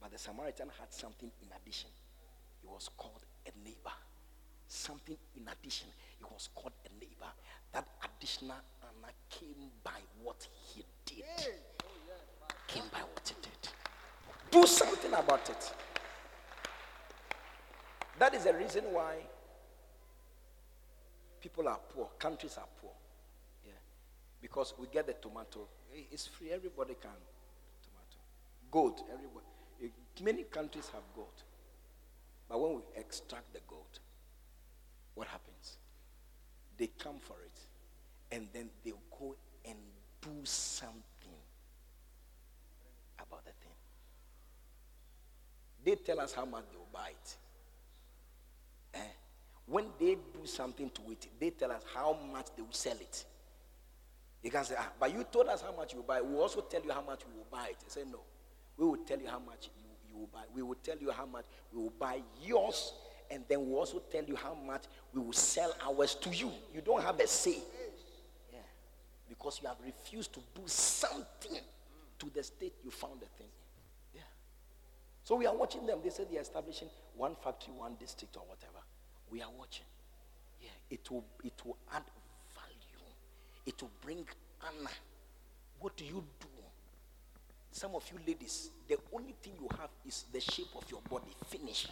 [0.01, 1.89] But the Samaritan had something in addition.
[2.61, 3.91] He was called a neighbor.
[4.69, 5.87] Something in addition.
[6.21, 7.31] It was called a neighbor.
[7.73, 11.25] That additional honor came by what he did.
[12.67, 13.69] Came by what he did.
[14.51, 15.73] Do something about it.
[18.19, 19.15] That is the reason why
[21.41, 22.91] people are poor, countries are poor.
[23.65, 23.71] Yeah.
[24.41, 25.67] Because we get the tomato.
[26.11, 27.11] It's free, everybody can.
[27.81, 28.19] Tomato.
[28.69, 29.45] Gold, everybody.
[30.21, 31.43] Many countries have gold.
[32.49, 33.99] But when we extract the gold,
[35.19, 35.77] what happens?
[36.77, 37.59] They come for it
[38.31, 39.77] and then they'll go and
[40.21, 41.03] do something
[43.17, 43.75] about the thing.
[45.83, 47.35] They tell us how much they'll buy it.
[48.93, 48.99] Eh?
[49.65, 53.25] When they do something to it, they tell us how much they will sell it.
[54.41, 56.21] You can say, ah, but you told us how much you buy.
[56.21, 57.75] We will also tell you how much we will buy it.
[57.81, 58.19] They say, no.
[58.77, 60.43] We will tell you how much you, you will buy.
[60.55, 61.43] We will tell you how much
[61.73, 62.93] we will buy yours,
[63.31, 66.51] and then we'll also tell you how much we will sell ours to you.
[66.73, 67.57] You don't have a say.
[68.51, 68.59] Yeah.
[69.27, 71.57] Because you have refused to do something
[72.19, 73.47] to the state you found the thing.
[74.15, 74.21] Yeah.
[75.23, 75.99] So we are watching them.
[76.03, 78.83] They said they're establishing one factory, one district, or whatever.
[79.29, 79.85] We are watching.
[80.61, 80.69] Yeah.
[80.89, 82.03] It will it will add
[82.55, 83.05] value.
[83.65, 84.25] It will bring
[84.61, 84.89] honor.
[85.79, 86.47] What do you do?
[87.71, 91.35] Some of you ladies, the only thing you have is the shape of your body.
[91.47, 91.87] Finish.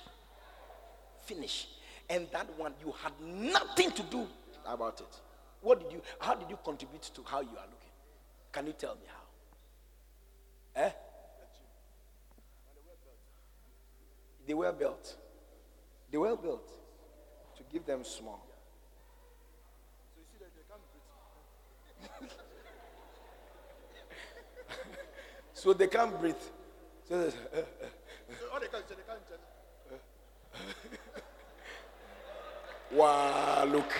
[1.28, 1.68] Finish.
[2.10, 4.26] And that one, you had nothing to do
[4.66, 5.20] about it.
[5.62, 7.92] What did you, how did you contribute to how you are looking?
[8.54, 10.82] Can you tell me how?
[10.84, 10.90] Eh?
[14.48, 15.18] They were built.
[16.10, 16.72] They were built
[17.58, 18.42] to give them small.
[20.16, 20.52] So you see that
[25.78, 26.36] they can't breathe.
[27.10, 27.32] So, uh, uh,
[28.40, 29.20] so all they can say, they can't
[32.92, 33.92] wow, look.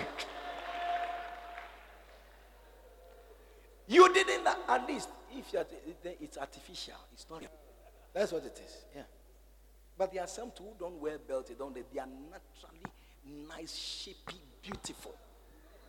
[3.88, 5.66] You didn't, at least, if you're,
[6.04, 6.96] it's artificial.
[7.14, 7.44] It's not.
[8.14, 8.78] That's what it is.
[8.96, 9.04] Yeah.
[9.98, 11.84] But there are some who don't wear belts, they don't they?
[11.94, 12.82] They are naturally
[13.48, 15.14] nice, shapy, beautiful.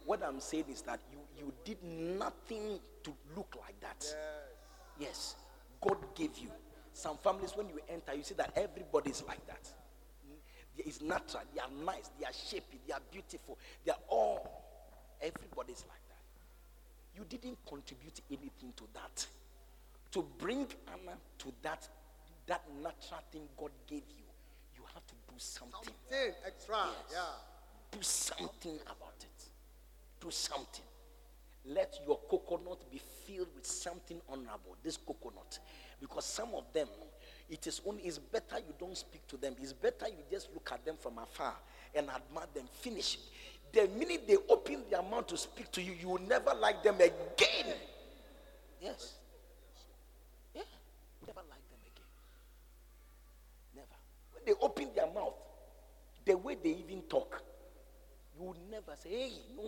[0.04, 4.04] What I'm saying is that you, you did nothing to look like that.
[4.98, 5.00] Yes.
[5.00, 5.34] yes.
[5.80, 6.50] God gave you.
[6.92, 9.68] Some families, when you enter, you see that everybody's like that.
[10.78, 11.42] It's natural.
[11.54, 12.10] They are nice.
[12.18, 12.78] They are shapy.
[12.86, 13.58] They are beautiful.
[13.84, 14.64] They are all.
[15.20, 17.18] Everybody's like that.
[17.18, 19.26] You didn't contribute anything to that.
[20.12, 21.88] To bring honor to that,
[22.46, 24.24] that natural thing God gave you,
[24.76, 25.74] you have to do something.
[26.08, 26.76] Something extra.
[26.76, 27.12] Yes.
[27.12, 27.98] Yeah.
[27.98, 29.44] Do something about it.
[30.20, 30.84] Do do something,
[31.64, 34.76] let your coconut be filled with something honorable.
[34.82, 35.58] This coconut.
[36.00, 36.88] Because some of them,
[37.48, 39.54] it is only it's better you don't speak to them.
[39.60, 41.54] It's better you just look at them from afar
[41.94, 42.64] and admire them.
[42.72, 43.18] Finish.
[43.72, 46.96] The minute they open their mouth to speak to you, you will never like them
[46.96, 47.74] again.
[48.80, 49.14] Yes.
[50.54, 50.62] Yeah.
[51.26, 52.06] Never like them again.
[53.74, 53.86] Never.
[54.32, 55.34] When they open their mouth,
[56.24, 57.42] the way they even talk,
[58.38, 59.62] you will never say, hey, no,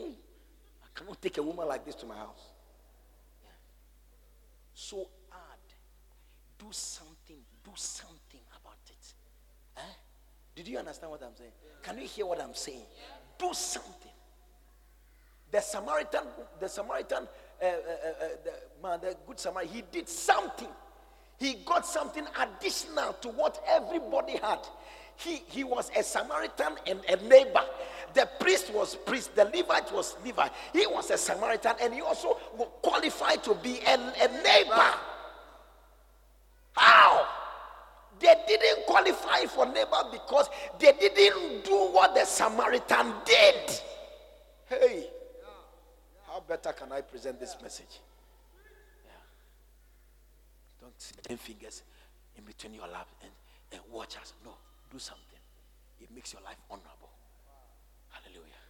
[0.82, 2.52] I cannot take a woman like this to my house.
[3.42, 3.50] Yeah.
[4.74, 5.74] So add,
[6.58, 7.16] do something,
[7.64, 9.14] do something about it.
[9.76, 9.80] Eh?
[10.54, 11.52] Did you understand what I'm saying?
[11.82, 12.84] Can you hear what I'm saying?
[13.38, 14.10] Do something.
[15.50, 16.24] The Samaritan,
[16.60, 17.26] the Samaritan,
[17.60, 18.52] uh, uh, uh, the
[18.82, 20.68] man, the good Samaritan, he did something.
[21.38, 24.60] He got something additional to what everybody had.
[25.16, 27.62] He, he was a Samaritan and a neighbor.
[28.14, 30.52] The priest was priest, the Levite was Levite.
[30.72, 32.34] He was a Samaritan and he also
[32.82, 34.94] qualified to be a, a neighbor.
[36.72, 37.26] How?
[38.20, 43.80] They didn't qualify for neighbor because they didn't do what the Samaritan did.
[44.66, 45.08] Hey,
[46.26, 47.98] how better can I present this message?
[49.04, 49.12] Yeah.
[50.82, 51.82] Don't ten fingers
[52.36, 53.30] in between your lap and,
[53.72, 54.34] and watch us.
[54.44, 54.52] No
[54.92, 55.24] do something.
[56.00, 57.10] It makes your life honorable.
[58.10, 58.62] Hallelujah.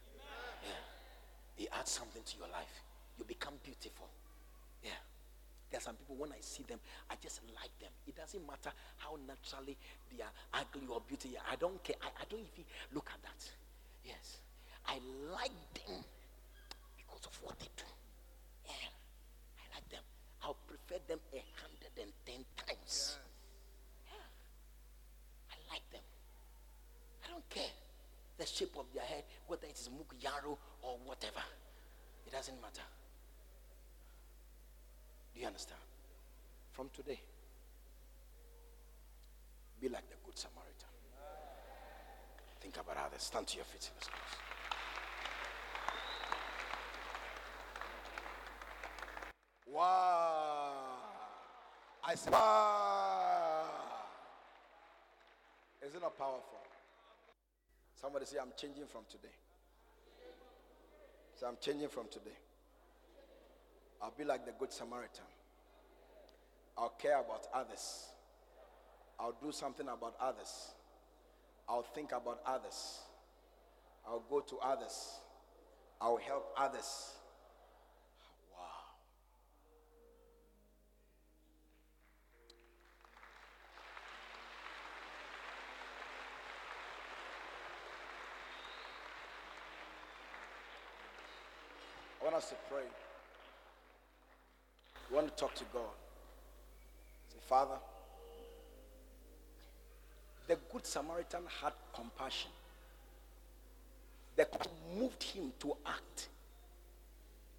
[0.63, 1.65] Yeah.
[1.65, 2.83] It adds something to your life.
[3.19, 4.09] You become beautiful.
[4.85, 4.91] Yeah.
[5.71, 7.91] There are some people, when I see them, I just like them.
[8.07, 9.79] It doesn't matter how naturally
[10.11, 11.39] they are ugly or beautiful.
[11.51, 11.97] I don't care.
[12.03, 13.41] I, I don't even look at that.
[14.05, 14.41] Yes.
[14.87, 14.99] I
[15.31, 16.03] like them
[16.99, 17.87] because of what they do.
[18.67, 18.91] Yeah.
[19.63, 20.03] I like them.
[20.43, 23.19] I'll prefer them a hundred and ten times.
[24.11, 24.19] Yeah.
[24.19, 25.55] Yeah.
[25.55, 26.03] I like them.
[27.25, 27.71] I don't care
[28.39, 31.45] the shape of their head, whether it is Mugyaro or whatever.
[32.27, 32.83] It doesn't matter.
[35.35, 35.81] Do you understand?
[36.73, 37.21] From today,
[39.81, 40.89] be like the Good Samaritan.
[42.61, 43.23] Think about others.
[43.23, 43.91] Stand to your feet.
[49.67, 50.75] Wow.
[52.05, 53.65] I said, wow.
[55.87, 56.59] Is it not powerful?
[58.01, 59.35] Somebody say, I'm changing from today.
[61.39, 62.37] Say, I'm changing from today.
[64.03, 65.25] I'll be like the Good Samaritan.
[66.77, 68.07] I'll care about others.
[69.19, 70.71] I'll do something about others.
[71.69, 73.01] I'll think about others.
[74.07, 75.21] I'll go to others.
[76.01, 77.13] I'll help others.
[78.51, 78.65] Wow.
[92.21, 92.85] I want us to pray.
[95.11, 95.83] We want to talk to God.
[97.29, 97.79] Say, Father,
[100.47, 102.51] the Good Samaritan had compassion.
[104.37, 106.29] That moved him to act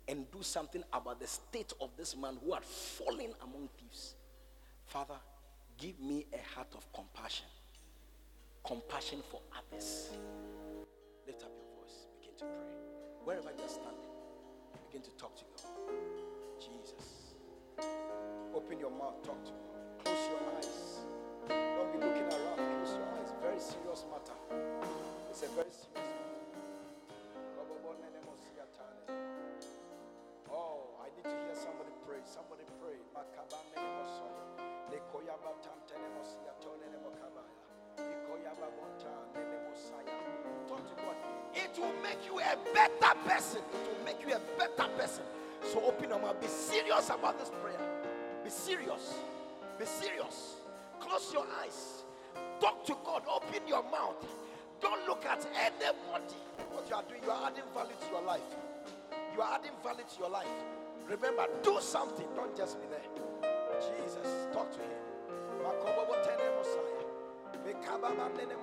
[0.07, 4.15] and do something about the state of this man who had fallen among thieves.
[4.87, 5.15] Father,
[5.77, 7.45] give me a heart of compassion.
[8.65, 10.09] Compassion for others.
[11.27, 12.07] Lift up your voice.
[12.19, 13.25] Begin to pray.
[13.25, 13.95] Wherever you're standing.
[14.89, 15.93] Begin to talk to God.
[16.59, 17.20] Jesus.
[18.55, 19.79] Open your mouth, talk to God.
[20.03, 21.01] Close your eyes.
[21.49, 22.57] Don't be looking around.
[22.57, 23.29] Close your eyes.
[23.41, 24.37] Very serious matter.
[25.29, 26.07] It's a very serious matter.
[30.51, 32.21] Oh, I need to hear somebody pray.
[32.25, 32.97] Somebody pray.
[40.67, 41.15] Talk to God.
[41.53, 43.61] It will make you a better person.
[43.73, 45.23] It will make you a better person.
[45.71, 46.41] So open your mouth.
[46.41, 47.79] Be serious about this prayer.
[48.43, 49.15] Be serious.
[49.79, 50.55] Be serious.
[50.99, 52.03] Close your eyes.
[52.59, 53.23] Talk to God.
[53.33, 54.25] Open your mouth.
[54.81, 56.35] Don't look at anybody.
[56.71, 58.41] What you are doing, you are adding value to your life.
[59.33, 60.47] You are adding value to your life.
[61.07, 62.27] Remember, do something.
[62.35, 62.99] Don't just be there.
[63.79, 65.01] Jesus, talk to him.
[65.63, 66.61] Yakeba tayaba.
[67.63, 68.55] Nekaya nene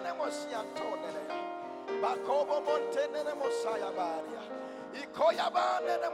[0.00, 2.00] ne mosiantone ya.
[2.02, 4.42] Bakobo monte nene mosaya baria.
[4.94, 6.08] Ikoya ba nene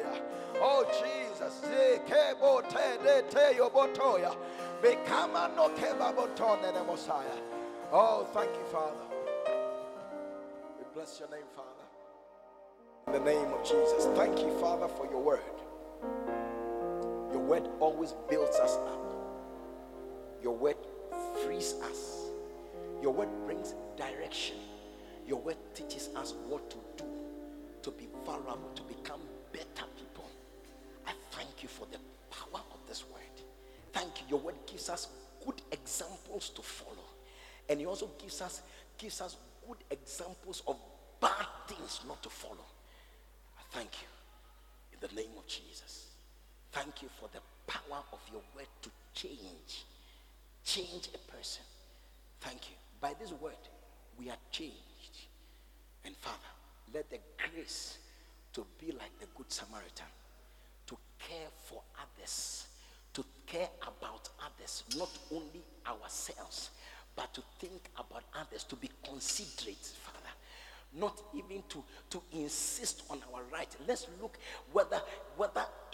[0.00, 0.14] ya.
[0.60, 1.60] Oh, Jesus.
[2.06, 4.34] Kebo te de te yobotoya.
[4.82, 7.38] Bekama no keba botone ne mosaya.
[7.92, 9.06] Oh, thank you, Father.
[10.78, 11.68] We bless your name, Father.
[13.06, 14.06] In the name of Jesus.
[14.16, 15.61] Thank you, Father, for your word.
[17.52, 18.98] Word always builds us up.
[20.42, 20.78] Your word
[21.44, 22.30] frees us.
[23.02, 24.56] Your word brings direction.
[25.26, 27.04] Your word teaches us what to do
[27.82, 29.20] to be vulnerable, to become
[29.52, 30.24] better people.
[31.06, 31.98] I thank you for the
[32.30, 33.44] power of this word.
[33.92, 34.28] Thank you.
[34.30, 35.08] Your word gives us
[35.44, 37.04] good examples to follow.
[37.68, 38.62] And it also gives us
[38.96, 39.36] gives us
[39.68, 40.76] good examples of
[41.20, 42.64] bad things not to follow.
[43.58, 44.08] I thank you
[44.94, 46.11] in the name of Jesus.
[46.72, 49.84] Thank you for the power of your word to change.
[50.64, 51.62] Change a person.
[52.40, 52.76] Thank you.
[53.00, 53.52] By this word,
[54.18, 55.26] we are changed.
[56.04, 56.36] And Father,
[56.94, 57.98] let the grace
[58.54, 60.06] to be like the Good Samaritan,
[60.86, 62.66] to care for others,
[63.14, 66.70] to care about others, not only ourselves,
[67.16, 70.18] but to think about others, to be considerate, Father.
[70.94, 73.74] Not even to, to insist on our right.
[73.88, 74.36] Let's look
[74.72, 75.00] whether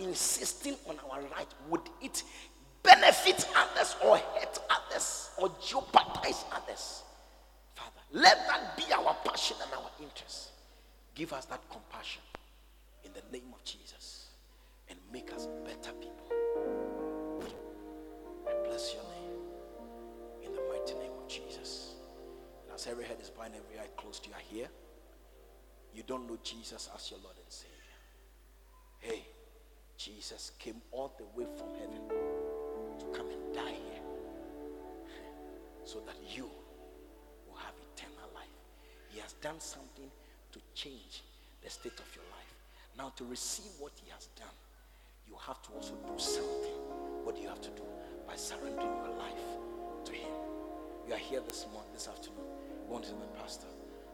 [0.09, 2.22] insisting on our right would it
[2.82, 7.02] benefit others or hurt others or jeopardize others.
[7.74, 10.51] Father, let that be our passion and our interest.
[11.14, 12.22] Give us that compassion
[13.05, 14.28] in the name of Jesus
[14.89, 16.32] and make us better people.
[18.48, 21.94] I bless your name in the mighty name of Jesus.
[22.64, 24.68] And as every head is bowed every eye closed, you are here.
[25.94, 27.74] You don't know Jesus as your Lord and Savior.
[28.98, 29.24] Hey,
[29.99, 32.01] Jesus came all the way from heaven
[33.01, 34.07] to come and die here
[35.85, 36.49] so that you
[37.49, 38.47] will have eternal life.
[39.11, 40.09] He has done something
[40.53, 41.25] to change
[41.62, 42.55] the state of your life.
[42.97, 44.55] Now, to receive what He has done,
[45.27, 46.79] you have to also do something.
[47.25, 47.83] What do you have to do?
[48.27, 49.47] By surrendering your life
[50.05, 50.31] to Him.
[51.09, 52.47] You are here this morning, this afternoon.
[52.87, 53.66] You want to the pastor,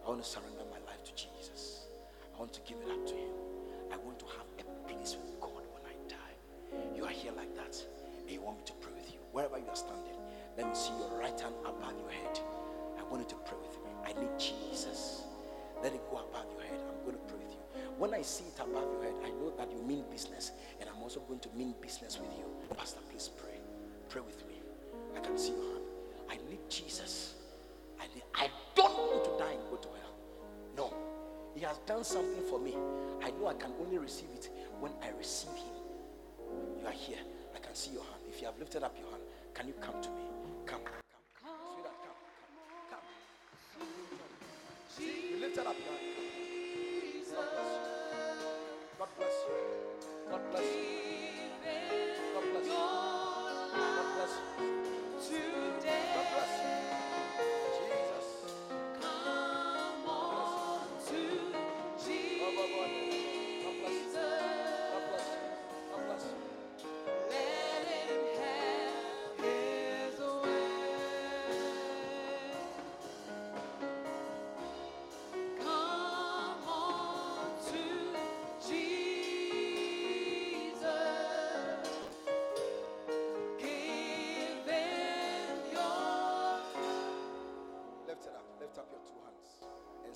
[0.05, 1.87] I want to surrender my life to Jesus.
[2.35, 3.33] I want to give it up to Him.
[3.93, 5.54] I want to have a place with God.
[6.95, 7.77] You are here like that,
[8.23, 9.21] and you want me to pray with you.
[9.33, 10.19] Wherever you are standing,
[10.57, 12.39] let me see your right hand above your head.
[12.99, 13.91] I want you to pray with me.
[14.05, 15.23] I need Jesus.
[15.83, 16.81] Let it go above your head.
[16.81, 17.61] I'm going to pray with you.
[17.99, 21.03] When I see it above your head, I know that you mean business, and I'm
[21.03, 22.45] also going to mean business with you.
[22.77, 23.59] Pastor, please pray.
[24.09, 24.55] Pray with me.
[25.17, 25.85] I can see your hand.
[26.31, 27.35] I need Jesus.
[28.01, 30.15] I, need, I don't want to die and go to hell.
[30.77, 30.95] No.
[31.55, 32.75] He has done something for me.
[33.23, 34.49] I know I can only receive it
[34.81, 35.74] when I receive Him.
[36.85, 37.17] You are here.
[37.57, 38.21] I can see your hand.
[38.29, 39.23] If you have lifted up your hand,
[39.55, 40.21] can you come to me?
[40.67, 41.25] Come, come, come.
[41.41, 42.21] Sweetheart, come,
[42.69, 43.01] come, come.
[44.99, 45.33] come.
[45.33, 46.13] You lifted up your hand.
[48.99, 49.55] God bless you.
[50.29, 50.83] God bless you.
[51.09, 51.14] God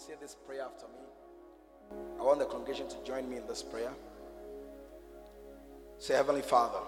[0.09, 1.99] say this prayer after me.
[2.19, 3.91] I want the congregation to join me in this prayer.
[5.99, 6.79] Say, Heavenly Father.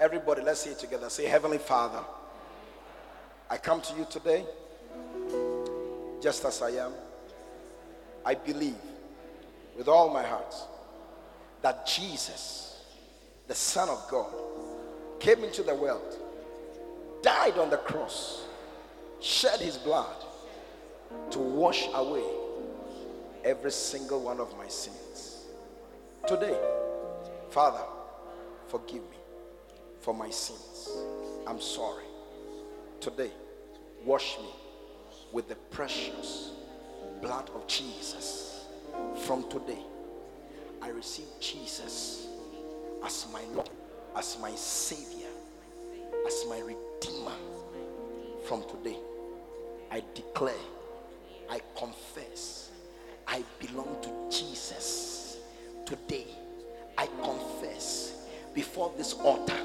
[0.00, 1.10] Everybody, let's say it together.
[1.10, 2.00] Say, Heavenly Father.
[3.50, 4.42] I come to you today
[6.22, 6.92] just as I am.
[8.24, 8.76] I believe
[9.76, 10.54] with all my heart
[11.60, 12.84] that Jesus,
[13.48, 14.32] the Son of God,
[15.20, 16.16] came into the world,
[17.20, 18.44] died on the cross,
[19.20, 20.24] shed his blood
[21.30, 22.24] to wash away
[23.44, 25.46] every single one of my sins.
[26.26, 26.56] Today,
[27.50, 27.84] Father,
[28.66, 29.16] forgive me
[30.00, 30.88] for my sins.
[31.46, 32.04] I'm sorry.
[33.00, 33.30] Today,
[34.04, 34.50] wash me
[35.32, 36.52] with the precious
[37.22, 38.66] blood of Jesus.
[39.24, 39.82] From today,
[40.82, 42.26] I receive Jesus
[43.04, 43.70] as my Lord,
[44.16, 45.28] as my Savior,
[46.26, 47.36] as my Redeemer.
[48.44, 48.96] From today,
[49.90, 50.54] I declare,
[51.50, 52.70] I confess,
[53.26, 55.38] I belong to Jesus.
[55.86, 56.26] Today,
[56.96, 59.56] I confess before this altar,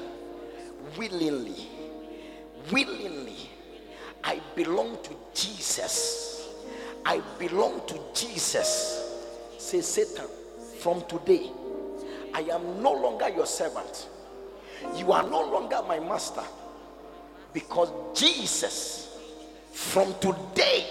[0.96, 1.68] willingly,
[2.72, 3.50] willingly,
[4.22, 6.48] I belong to Jesus.
[7.04, 9.20] I belong to Jesus.
[9.58, 10.26] Say, Satan,
[10.78, 11.50] from today,
[12.32, 14.08] I am no longer your servant.
[14.96, 16.42] You are no longer my master.
[17.52, 19.16] Because Jesus,
[19.72, 20.86] from today,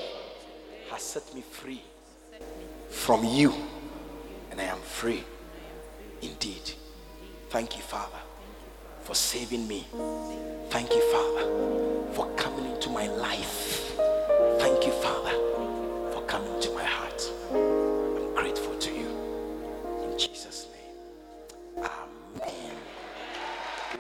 [0.94, 1.82] has set me free
[2.90, 3.54] from you.
[4.52, 5.24] And I am free
[6.22, 6.72] indeed.
[7.50, 8.20] Thank you, Father.
[9.04, 9.86] for saving me.
[10.70, 13.98] Thank you, Father, for coming into my life.
[14.60, 15.32] Thank you, Father,
[16.14, 17.22] for coming to my heart.
[17.52, 19.10] I'm grateful to you.
[20.04, 21.86] In Jesus' name.
[21.86, 22.76] Amen.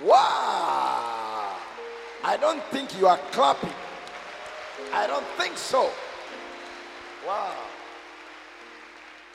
[0.05, 1.57] Wow!
[2.23, 3.73] I don't think you are clapping.
[4.93, 5.89] I don't think so.
[7.25, 7.55] Wow.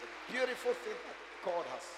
[0.02, 1.97] The beautiful thing that God has.